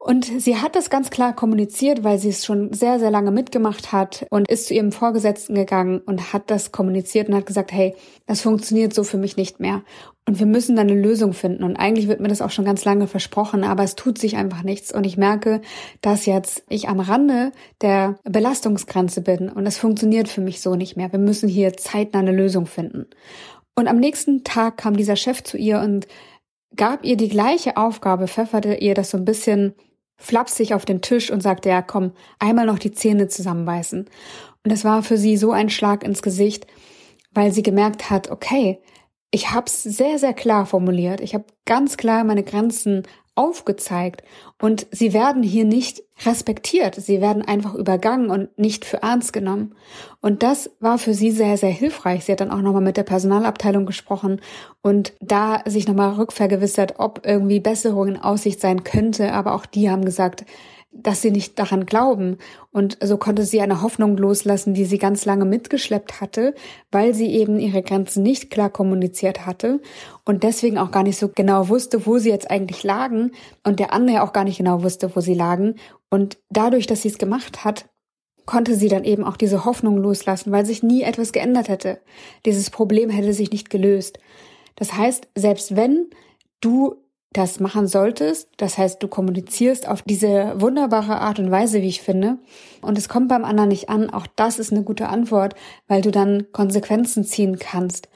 Und 0.07 0.25
sie 0.39 0.57
hat 0.57 0.75
das 0.75 0.91
ganz 0.91 1.09
klar 1.09 1.35
kommuniziert, 1.35 2.03
weil 2.03 2.19
sie 2.19 2.29
es 2.29 2.45
schon 2.45 2.71
sehr, 2.71 2.99
sehr 2.99 3.09
lange 3.09 3.31
mitgemacht 3.31 3.91
hat 3.91 4.27
und 4.29 4.47
ist 4.47 4.67
zu 4.67 4.75
ihrem 4.75 4.91
Vorgesetzten 4.91 5.55
gegangen 5.55 5.97
und 5.97 6.31
hat 6.31 6.51
das 6.51 6.71
kommuniziert 6.71 7.27
und 7.27 7.33
hat 7.33 7.47
gesagt, 7.47 7.71
hey, 7.71 7.95
das 8.27 8.41
funktioniert 8.41 8.93
so 8.93 9.03
für 9.03 9.17
mich 9.17 9.35
nicht 9.35 9.59
mehr. 9.59 9.81
Und 10.27 10.37
wir 10.37 10.45
müssen 10.45 10.75
da 10.75 10.83
eine 10.83 10.93
Lösung 10.93 11.33
finden. 11.33 11.63
Und 11.63 11.77
eigentlich 11.77 12.07
wird 12.07 12.19
mir 12.19 12.27
das 12.27 12.43
auch 12.43 12.51
schon 12.51 12.65
ganz 12.65 12.85
lange 12.85 13.07
versprochen, 13.07 13.63
aber 13.63 13.81
es 13.81 13.95
tut 13.95 14.19
sich 14.19 14.37
einfach 14.37 14.61
nichts. 14.61 14.93
Und 14.93 15.07
ich 15.07 15.17
merke, 15.17 15.61
dass 16.01 16.27
jetzt 16.27 16.63
ich 16.69 16.87
am 16.87 16.99
Rande 16.99 17.51
der 17.81 18.19
Belastungsgrenze 18.25 19.21
bin 19.21 19.49
und 19.49 19.65
es 19.65 19.79
funktioniert 19.79 20.27
für 20.27 20.41
mich 20.41 20.61
so 20.61 20.75
nicht 20.75 20.95
mehr. 20.95 21.11
Wir 21.11 21.19
müssen 21.19 21.49
hier 21.49 21.77
zeitnah 21.77 22.19
eine 22.19 22.31
Lösung 22.31 22.67
finden. 22.67 23.07
Und 23.73 23.87
am 23.87 23.97
nächsten 23.97 24.43
Tag 24.43 24.77
kam 24.77 24.95
dieser 24.95 25.15
Chef 25.15 25.41
zu 25.43 25.57
ihr 25.57 25.79
und 25.79 26.05
gab 26.75 27.03
ihr 27.03 27.17
die 27.17 27.29
gleiche 27.29 27.77
Aufgabe, 27.77 28.27
pfefferte 28.27 28.75
ihr 28.75 28.93
das 28.93 29.09
so 29.09 29.17
ein 29.17 29.25
bisschen 29.25 29.73
flapsig 30.17 30.73
auf 30.73 30.85
den 30.85 31.01
Tisch 31.01 31.31
und 31.31 31.41
sagte, 31.41 31.69
ja, 31.69 31.81
komm, 31.81 32.11
einmal 32.39 32.65
noch 32.65 32.79
die 32.79 32.91
Zähne 32.91 33.27
zusammenbeißen. 33.27 33.99
Und 33.99 34.71
das 34.71 34.83
war 34.83 35.03
für 35.03 35.17
sie 35.17 35.37
so 35.37 35.51
ein 35.51 35.69
Schlag 35.69 36.03
ins 36.03 36.21
Gesicht, 36.21 36.67
weil 37.31 37.51
sie 37.51 37.63
gemerkt 37.63 38.09
hat, 38.09 38.31
okay, 38.31 38.81
ich 39.31 39.51
habe 39.51 39.65
es 39.67 39.83
sehr, 39.83 40.17
sehr 40.17 40.33
klar 40.33 40.65
formuliert. 40.65 41.19
Ich 41.19 41.33
habe 41.33 41.45
ganz 41.65 41.97
klar 41.97 42.23
meine 42.23 42.43
Grenzen 42.43 43.03
aufgezeigt 43.35 44.23
und 44.61 44.87
sie 44.91 45.11
werden 45.11 45.43
hier 45.43 45.65
nicht 45.65 46.01
respektiert. 46.23 46.95
Sie 46.95 47.19
werden 47.19 47.41
einfach 47.41 47.73
übergangen 47.73 48.29
und 48.29 48.57
nicht 48.57 48.85
für 48.85 49.01
ernst 49.01 49.33
genommen. 49.33 49.75
Und 50.21 50.43
das 50.43 50.71
war 50.79 50.97
für 50.97 51.13
sie 51.13 51.31
sehr, 51.31 51.57
sehr 51.57 51.71
hilfreich. 51.71 52.25
Sie 52.25 52.31
hat 52.31 52.39
dann 52.39 52.51
auch 52.51 52.61
nochmal 52.61 52.81
mit 52.81 52.97
der 52.97 53.03
Personalabteilung 53.03 53.85
gesprochen 53.85 54.39
und 54.81 55.13
da 55.19 55.61
sich 55.65 55.87
nochmal 55.87 56.13
rückvergewissert, 56.13 56.95
ob 56.99 57.25
irgendwie 57.25 57.59
Besserung 57.59 58.07
in 58.07 58.21
Aussicht 58.21 58.61
sein 58.61 58.83
könnte. 58.83 59.33
Aber 59.33 59.53
auch 59.55 59.65
die 59.65 59.89
haben 59.89 60.05
gesagt, 60.05 60.45
dass 60.95 61.21
sie 61.21 61.31
nicht 61.31 61.59
daran 61.59 61.85
glauben. 61.85 62.37
Und 62.71 62.97
so 63.03 63.17
konnte 63.17 63.43
sie 63.43 63.61
eine 63.61 63.81
Hoffnung 63.81 64.17
loslassen, 64.17 64.73
die 64.73 64.85
sie 64.85 64.97
ganz 64.97 65.25
lange 65.25 65.45
mitgeschleppt 65.45 66.21
hatte, 66.21 66.55
weil 66.91 67.13
sie 67.13 67.27
eben 67.31 67.59
ihre 67.59 67.81
Grenzen 67.81 68.23
nicht 68.23 68.49
klar 68.49 68.69
kommuniziert 68.69 69.45
hatte 69.45 69.81
und 70.23 70.43
deswegen 70.43 70.77
auch 70.77 70.91
gar 70.91 71.03
nicht 71.03 71.19
so 71.19 71.29
genau 71.29 71.69
wusste, 71.69 72.05
wo 72.05 72.17
sie 72.17 72.29
jetzt 72.29 72.49
eigentlich 72.49 72.83
lagen 72.83 73.31
und 73.63 73.79
der 73.79 73.93
andere 73.93 74.23
auch 74.23 74.33
gar 74.33 74.45
nicht 74.45 74.57
genau 74.57 74.83
wusste, 74.83 75.15
wo 75.15 75.19
sie 75.19 75.33
lagen. 75.33 75.75
Und 76.15 76.37
dadurch, 76.49 76.87
dass 76.87 77.01
sie 77.01 77.09
es 77.09 77.17
gemacht 77.17 77.65
hat, 77.65 77.89
konnte 78.45 78.73
sie 78.75 78.87
dann 78.87 79.03
eben 79.03 79.25
auch 79.25 79.35
diese 79.35 79.65
Hoffnung 79.65 79.97
loslassen, 79.97 80.53
weil 80.53 80.65
sich 80.65 80.81
nie 80.81 81.01
etwas 81.01 81.33
geändert 81.33 81.67
hätte. 81.67 81.99
Dieses 82.45 82.69
Problem 82.69 83.09
hätte 83.09 83.33
sich 83.33 83.51
nicht 83.51 83.69
gelöst. 83.69 84.17
Das 84.77 84.93
heißt, 84.93 85.27
selbst 85.35 85.75
wenn 85.75 86.09
du 86.61 86.95
das 87.33 87.59
machen 87.59 87.85
solltest. 87.85 88.47
Das 88.55 88.77
heißt, 88.77 89.03
du 89.03 89.09
kommunizierst 89.09 89.89
auf 89.89 90.03
diese 90.03 90.53
wunderbare 90.55 91.19
Art 91.19 91.37
und 91.37 91.51
Weise, 91.51 91.81
wie 91.81 91.89
ich 91.89 92.01
finde. 92.01 92.37
Und 92.81 92.97
es 92.97 93.09
kommt 93.09 93.27
beim 93.27 93.43
anderen 93.43 93.67
nicht 93.67 93.89
an. 93.89 94.09
Auch 94.09 94.25
das 94.37 94.57
ist 94.57 94.71
eine 94.71 94.83
gute 94.83 95.09
Antwort, 95.09 95.53
weil 95.89 96.01
du 96.01 96.11
dann 96.11 96.45
Konsequenzen 96.53 97.25
ziehen 97.25 97.59
kannst, 97.59 98.07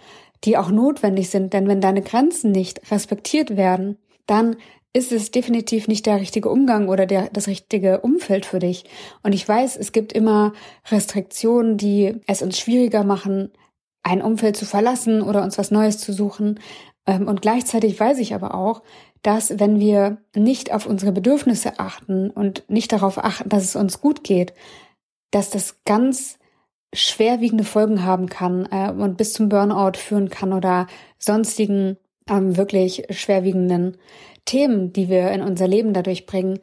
die 0.45 0.55
auch 0.55 0.71
notwendig 0.71 1.29
sind. 1.29 1.51
Denn 1.51 1.67
wenn 1.67 1.81
deine 1.81 2.01
Grenzen 2.01 2.53
nicht 2.53 2.89
respektiert 2.93 3.57
werden, 3.57 3.97
dann 4.25 4.55
ist 4.93 5.11
es 5.11 5.31
definitiv 5.31 5.87
nicht 5.87 6.05
der 6.05 6.19
richtige 6.19 6.49
Umgang 6.49 6.89
oder 6.89 7.05
der, 7.05 7.29
das 7.29 7.47
richtige 7.47 8.01
Umfeld 8.01 8.45
für 8.45 8.59
dich. 8.59 8.85
Und 9.21 9.33
ich 9.33 9.47
weiß, 9.47 9.77
es 9.77 9.91
gibt 9.91 10.13
immer 10.13 10.53
Restriktionen, 10.89 11.77
die 11.77 12.15
es 12.25 12.41
uns 12.41 12.57
schwieriger 12.57 13.03
machen, 13.03 13.51
ein 14.01 14.21
Umfeld 14.21 14.57
zu 14.57 14.65
verlassen 14.65 15.21
oder 15.21 15.43
uns 15.43 15.57
was 15.57 15.71
Neues 15.71 15.99
zu 15.99 16.11
suchen. 16.11 16.59
Ähm, 17.05 17.27
und 17.27 17.41
gleichzeitig 17.41 17.99
weiß 17.99 18.17
ich 18.19 18.33
aber 18.33 18.55
auch, 18.55 18.81
dass 19.21 19.59
wenn 19.59 19.79
wir 19.79 20.17
nicht 20.35 20.73
auf 20.73 20.85
unsere 20.85 21.11
Bedürfnisse 21.11 21.79
achten 21.79 22.29
und 22.31 22.63
nicht 22.69 22.91
darauf 22.91 23.23
achten, 23.23 23.49
dass 23.49 23.63
es 23.63 23.75
uns 23.75 24.01
gut 24.01 24.23
geht, 24.23 24.53
dass 25.31 25.49
das 25.49 25.83
ganz 25.85 26.39
schwerwiegende 26.93 27.65
Folgen 27.65 28.03
haben 28.03 28.27
kann 28.27 28.67
äh, 28.71 28.89
und 28.89 29.17
bis 29.17 29.33
zum 29.33 29.49
Burnout 29.49 29.97
führen 29.97 30.29
kann 30.29 30.53
oder 30.53 30.87
sonstigen 31.19 31.97
ähm, 32.27 32.57
wirklich 32.57 33.03
schwerwiegenden 33.11 33.97
Themen, 34.49 34.91
die 34.93 35.09
wir 35.09 35.29
in 35.31 35.43
unser 35.43 35.67
Leben 35.67 35.93
dadurch 35.93 36.25
bringen. 36.25 36.59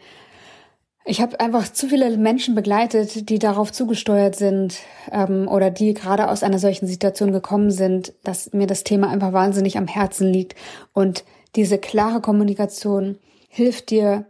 Ich 1.04 1.20
habe 1.20 1.38
einfach 1.38 1.72
zu 1.72 1.86
viele 1.86 2.16
Menschen 2.16 2.56
begleitet, 2.56 3.30
die 3.30 3.38
darauf 3.38 3.70
zugesteuert 3.70 4.34
sind 4.34 4.78
ähm, 5.12 5.46
oder 5.46 5.70
die 5.70 5.94
gerade 5.94 6.28
aus 6.28 6.42
einer 6.42 6.58
solchen 6.58 6.88
Situation 6.88 7.30
gekommen 7.30 7.70
sind, 7.70 8.12
dass 8.24 8.52
mir 8.52 8.66
das 8.66 8.82
Thema 8.82 9.08
einfach 9.08 9.32
wahnsinnig 9.32 9.78
am 9.78 9.86
Herzen 9.86 10.32
liegt. 10.32 10.56
Und 10.92 11.24
diese 11.54 11.78
klare 11.78 12.20
Kommunikation 12.20 13.18
hilft 13.48 13.90
dir, 13.90 14.26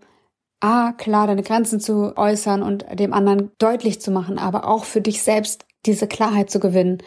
A, 0.60 0.92
klar 0.92 1.26
deine 1.26 1.42
Grenzen 1.42 1.80
zu 1.80 2.14
äußern 2.16 2.62
und 2.62 2.84
dem 2.92 3.14
anderen 3.14 3.52
deutlich 3.58 4.00
zu 4.02 4.10
machen, 4.10 4.38
aber 4.38 4.68
auch 4.68 4.84
für 4.84 5.00
dich 5.00 5.22
selbst 5.22 5.64
diese 5.86 6.06
Klarheit 6.06 6.50
zu 6.50 6.60
gewinnen 6.60 6.98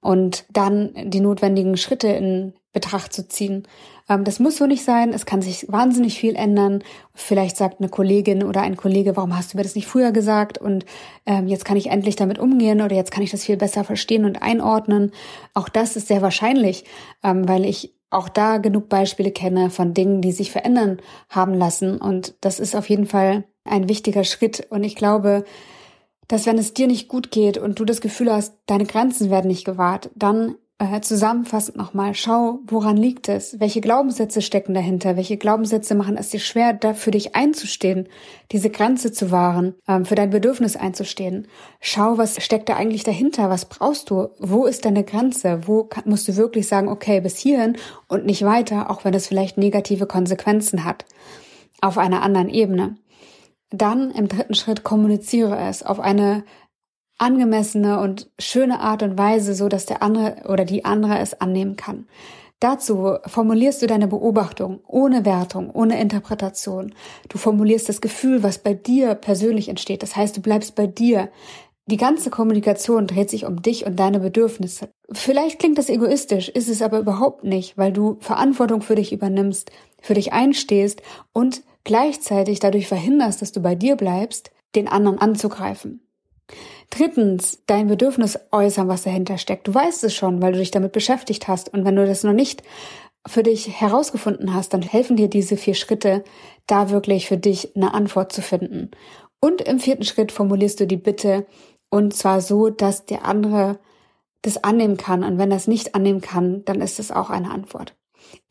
und 0.00 0.46
dann 0.50 0.92
die 1.04 1.20
notwendigen 1.20 1.76
Schritte 1.76 2.08
in 2.08 2.54
Betracht 2.78 3.12
zu 3.12 3.26
ziehen. 3.26 3.66
Ähm, 4.08 4.22
das 4.22 4.38
muss 4.38 4.56
so 4.56 4.66
nicht 4.66 4.84
sein. 4.84 5.12
Es 5.12 5.26
kann 5.26 5.42
sich 5.42 5.66
wahnsinnig 5.68 6.16
viel 6.18 6.36
ändern. 6.36 6.84
Vielleicht 7.12 7.56
sagt 7.56 7.80
eine 7.80 7.88
Kollegin 7.88 8.44
oder 8.44 8.60
ein 8.60 8.76
Kollege, 8.76 9.16
warum 9.16 9.36
hast 9.36 9.52
du 9.52 9.56
mir 9.56 9.64
das 9.64 9.74
nicht 9.74 9.88
früher 9.88 10.12
gesagt? 10.12 10.58
Und 10.58 10.86
ähm, 11.26 11.48
jetzt 11.48 11.64
kann 11.64 11.76
ich 11.76 11.90
endlich 11.90 12.14
damit 12.14 12.38
umgehen 12.38 12.80
oder 12.80 12.94
jetzt 12.94 13.10
kann 13.10 13.24
ich 13.24 13.32
das 13.32 13.44
viel 13.44 13.56
besser 13.56 13.82
verstehen 13.82 14.24
und 14.24 14.42
einordnen. 14.42 15.10
Auch 15.54 15.68
das 15.68 15.96
ist 15.96 16.06
sehr 16.06 16.22
wahrscheinlich, 16.22 16.84
ähm, 17.24 17.48
weil 17.48 17.64
ich 17.64 17.94
auch 18.10 18.28
da 18.28 18.58
genug 18.58 18.88
Beispiele 18.88 19.32
kenne 19.32 19.70
von 19.70 19.92
Dingen, 19.92 20.22
die 20.22 20.32
sich 20.32 20.52
verändern 20.52 21.02
haben 21.28 21.54
lassen. 21.54 21.98
Und 21.98 22.36
das 22.40 22.60
ist 22.60 22.76
auf 22.76 22.88
jeden 22.88 23.06
Fall 23.06 23.44
ein 23.64 23.88
wichtiger 23.88 24.22
Schritt. 24.22 24.68
Und 24.70 24.84
ich 24.84 24.94
glaube, 24.94 25.44
dass 26.28 26.46
wenn 26.46 26.58
es 26.58 26.74
dir 26.74 26.86
nicht 26.86 27.08
gut 27.08 27.32
geht 27.32 27.58
und 27.58 27.80
du 27.80 27.84
das 27.84 28.00
Gefühl 28.00 28.32
hast, 28.32 28.54
deine 28.66 28.86
Grenzen 28.86 29.30
werden 29.30 29.48
nicht 29.48 29.64
gewahrt, 29.64 30.10
dann 30.14 30.54
äh, 30.78 31.00
zusammenfassend 31.00 31.76
nochmal, 31.76 32.14
schau, 32.14 32.60
woran 32.66 32.96
liegt 32.96 33.28
es? 33.28 33.58
Welche 33.58 33.80
Glaubenssätze 33.80 34.40
stecken 34.40 34.74
dahinter? 34.74 35.16
Welche 35.16 35.36
Glaubenssätze 35.36 35.96
machen 35.96 36.16
es 36.16 36.30
dir 36.30 36.38
schwer, 36.38 36.72
da 36.72 36.94
für 36.94 37.10
dich 37.10 37.34
einzustehen, 37.34 38.08
diese 38.52 38.70
Grenze 38.70 39.10
zu 39.10 39.32
wahren, 39.32 39.74
ähm, 39.88 40.04
für 40.04 40.14
dein 40.14 40.30
Bedürfnis 40.30 40.76
einzustehen? 40.76 41.48
Schau, 41.80 42.16
was 42.16 42.42
steckt 42.42 42.68
da 42.68 42.76
eigentlich 42.76 43.02
dahinter? 43.02 43.50
Was 43.50 43.64
brauchst 43.64 44.10
du? 44.10 44.28
Wo 44.38 44.66
ist 44.66 44.84
deine 44.84 45.02
Grenze? 45.02 45.66
Wo 45.66 45.82
kann, 45.82 46.04
musst 46.06 46.28
du 46.28 46.36
wirklich 46.36 46.68
sagen, 46.68 46.88
okay, 46.88 47.20
bis 47.20 47.38
hierhin 47.38 47.76
und 48.06 48.24
nicht 48.24 48.44
weiter, 48.44 48.88
auch 48.88 49.04
wenn 49.04 49.14
es 49.14 49.26
vielleicht 49.26 49.58
negative 49.58 50.06
Konsequenzen 50.06 50.84
hat, 50.84 51.04
auf 51.80 51.98
einer 51.98 52.22
anderen 52.22 52.48
Ebene? 52.48 52.96
Dann 53.70 54.12
im 54.12 54.28
dritten 54.28 54.54
Schritt 54.54 54.84
kommuniziere 54.84 55.58
es 55.58 55.82
auf 55.82 55.98
eine 55.98 56.44
angemessene 57.18 58.00
und 58.00 58.30
schöne 58.38 58.80
Art 58.80 59.02
und 59.02 59.18
Weise, 59.18 59.54
so 59.54 59.68
dass 59.68 59.86
der 59.86 60.02
andere 60.02 60.42
oder 60.48 60.64
die 60.64 60.84
andere 60.84 61.18
es 61.18 61.40
annehmen 61.40 61.76
kann. 61.76 62.06
Dazu 62.60 63.18
formulierst 63.26 63.82
du 63.82 63.86
deine 63.86 64.08
Beobachtung 64.08 64.80
ohne 64.86 65.24
Wertung, 65.24 65.70
ohne 65.70 66.00
Interpretation. 66.00 66.92
Du 67.28 67.38
formulierst 67.38 67.88
das 67.88 68.00
Gefühl, 68.00 68.42
was 68.42 68.58
bei 68.58 68.74
dir 68.74 69.14
persönlich 69.14 69.68
entsteht. 69.68 70.02
Das 70.02 70.16
heißt, 70.16 70.36
du 70.36 70.40
bleibst 70.40 70.74
bei 70.74 70.88
dir. 70.88 71.28
Die 71.86 71.96
ganze 71.96 72.30
Kommunikation 72.30 73.06
dreht 73.06 73.30
sich 73.30 73.46
um 73.46 73.62
dich 73.62 73.86
und 73.86 73.96
deine 73.96 74.18
Bedürfnisse. 74.18 74.90
Vielleicht 75.10 75.60
klingt 75.60 75.78
das 75.78 75.88
egoistisch, 75.88 76.48
ist 76.48 76.68
es 76.68 76.82
aber 76.82 76.98
überhaupt 76.98 77.44
nicht, 77.44 77.78
weil 77.78 77.92
du 77.92 78.18
Verantwortung 78.20 78.82
für 78.82 78.96
dich 78.96 79.12
übernimmst, 79.12 79.70
für 80.00 80.14
dich 80.14 80.32
einstehst 80.32 81.00
und 81.32 81.62
gleichzeitig 81.84 82.58
dadurch 82.58 82.88
verhinderst, 82.88 83.40
dass 83.40 83.52
du 83.52 83.62
bei 83.62 83.74
dir 83.74 83.96
bleibst, 83.96 84.50
den 84.74 84.88
anderen 84.88 85.18
anzugreifen. 85.18 86.02
Drittens, 86.90 87.62
dein 87.66 87.88
Bedürfnis 87.88 88.38
äußern, 88.50 88.88
was 88.88 89.02
dahinter 89.02 89.38
steckt. 89.38 89.68
Du 89.68 89.74
weißt 89.74 90.04
es 90.04 90.14
schon, 90.14 90.40
weil 90.40 90.52
du 90.52 90.58
dich 90.58 90.70
damit 90.70 90.92
beschäftigt 90.92 91.48
hast. 91.48 91.72
Und 91.72 91.84
wenn 91.84 91.96
du 91.96 92.06
das 92.06 92.24
noch 92.24 92.32
nicht 92.32 92.62
für 93.26 93.42
dich 93.42 93.80
herausgefunden 93.80 94.54
hast, 94.54 94.72
dann 94.72 94.82
helfen 94.82 95.16
dir 95.16 95.28
diese 95.28 95.56
vier 95.56 95.74
Schritte, 95.74 96.24
da 96.66 96.90
wirklich 96.90 97.28
für 97.28 97.36
dich 97.36 97.76
eine 97.76 97.92
Antwort 97.92 98.32
zu 98.32 98.42
finden. 98.42 98.90
Und 99.40 99.60
im 99.60 99.78
vierten 99.78 100.04
Schritt 100.04 100.32
formulierst 100.32 100.80
du 100.80 100.86
die 100.86 100.96
Bitte 100.96 101.46
und 101.90 102.14
zwar 102.14 102.40
so, 102.40 102.70
dass 102.70 103.06
der 103.06 103.24
andere 103.24 103.78
das 104.42 104.62
annehmen 104.62 104.96
kann. 104.96 105.24
Und 105.24 105.38
wenn 105.38 105.50
er 105.50 105.56
es 105.56 105.68
nicht 105.68 105.94
annehmen 105.94 106.20
kann, 106.20 106.64
dann 106.64 106.80
ist 106.80 106.98
es 106.98 107.10
auch 107.10 107.30
eine 107.30 107.50
Antwort. 107.50 107.97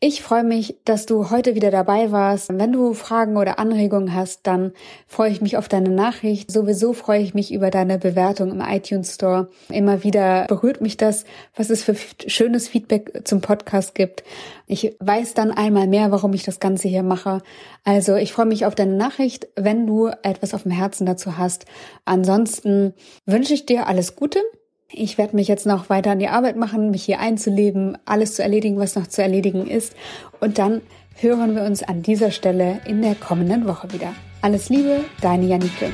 Ich 0.00 0.22
freue 0.22 0.44
mich, 0.44 0.76
dass 0.84 1.06
du 1.06 1.30
heute 1.30 1.56
wieder 1.56 1.72
dabei 1.72 2.12
warst. 2.12 2.50
Wenn 2.56 2.70
du 2.70 2.94
Fragen 2.94 3.36
oder 3.36 3.58
Anregungen 3.58 4.14
hast, 4.14 4.46
dann 4.46 4.72
freue 5.08 5.30
ich 5.30 5.40
mich 5.40 5.56
auf 5.56 5.68
deine 5.68 5.88
Nachricht. 5.88 6.52
Sowieso 6.52 6.92
freue 6.92 7.20
ich 7.20 7.34
mich 7.34 7.52
über 7.52 7.70
deine 7.70 7.98
Bewertung 7.98 8.52
im 8.52 8.60
iTunes 8.60 9.16
Store. 9.16 9.48
Immer 9.68 10.04
wieder 10.04 10.46
berührt 10.46 10.80
mich 10.80 10.98
das, 10.98 11.24
was 11.56 11.70
es 11.70 11.82
für 11.82 11.96
schönes 12.28 12.68
Feedback 12.68 13.22
zum 13.24 13.40
Podcast 13.40 13.96
gibt. 13.96 14.22
Ich 14.68 14.94
weiß 15.00 15.34
dann 15.34 15.50
einmal 15.50 15.88
mehr, 15.88 16.12
warum 16.12 16.32
ich 16.32 16.44
das 16.44 16.60
Ganze 16.60 16.86
hier 16.86 17.02
mache. 17.02 17.42
Also 17.82 18.14
ich 18.14 18.32
freue 18.32 18.46
mich 18.46 18.66
auf 18.66 18.76
deine 18.76 18.94
Nachricht, 18.94 19.48
wenn 19.56 19.86
du 19.86 20.10
etwas 20.22 20.54
auf 20.54 20.62
dem 20.62 20.70
Herzen 20.70 21.06
dazu 21.06 21.38
hast. 21.38 21.64
Ansonsten 22.04 22.94
wünsche 23.26 23.54
ich 23.54 23.66
dir 23.66 23.88
alles 23.88 24.14
Gute 24.14 24.40
ich 24.92 25.18
werde 25.18 25.36
mich 25.36 25.48
jetzt 25.48 25.66
noch 25.66 25.90
weiter 25.90 26.12
an 26.12 26.18
die 26.18 26.28
Arbeit 26.28 26.56
machen, 26.56 26.90
mich 26.90 27.04
hier 27.04 27.20
einzuleben, 27.20 27.98
alles 28.06 28.34
zu 28.34 28.42
erledigen, 28.42 28.78
was 28.78 28.96
noch 28.96 29.06
zu 29.06 29.22
erledigen 29.22 29.66
ist. 29.66 29.94
Und 30.40 30.58
dann 30.58 30.80
hören 31.16 31.54
wir 31.54 31.62
uns 31.62 31.82
an 31.82 32.02
dieser 32.02 32.30
Stelle 32.30 32.80
in 32.86 33.02
der 33.02 33.14
kommenden 33.14 33.66
Woche 33.66 33.92
wieder. 33.92 34.14
Alles 34.40 34.68
Liebe, 34.68 35.04
deine 35.20 35.46
Janike. 35.46 35.92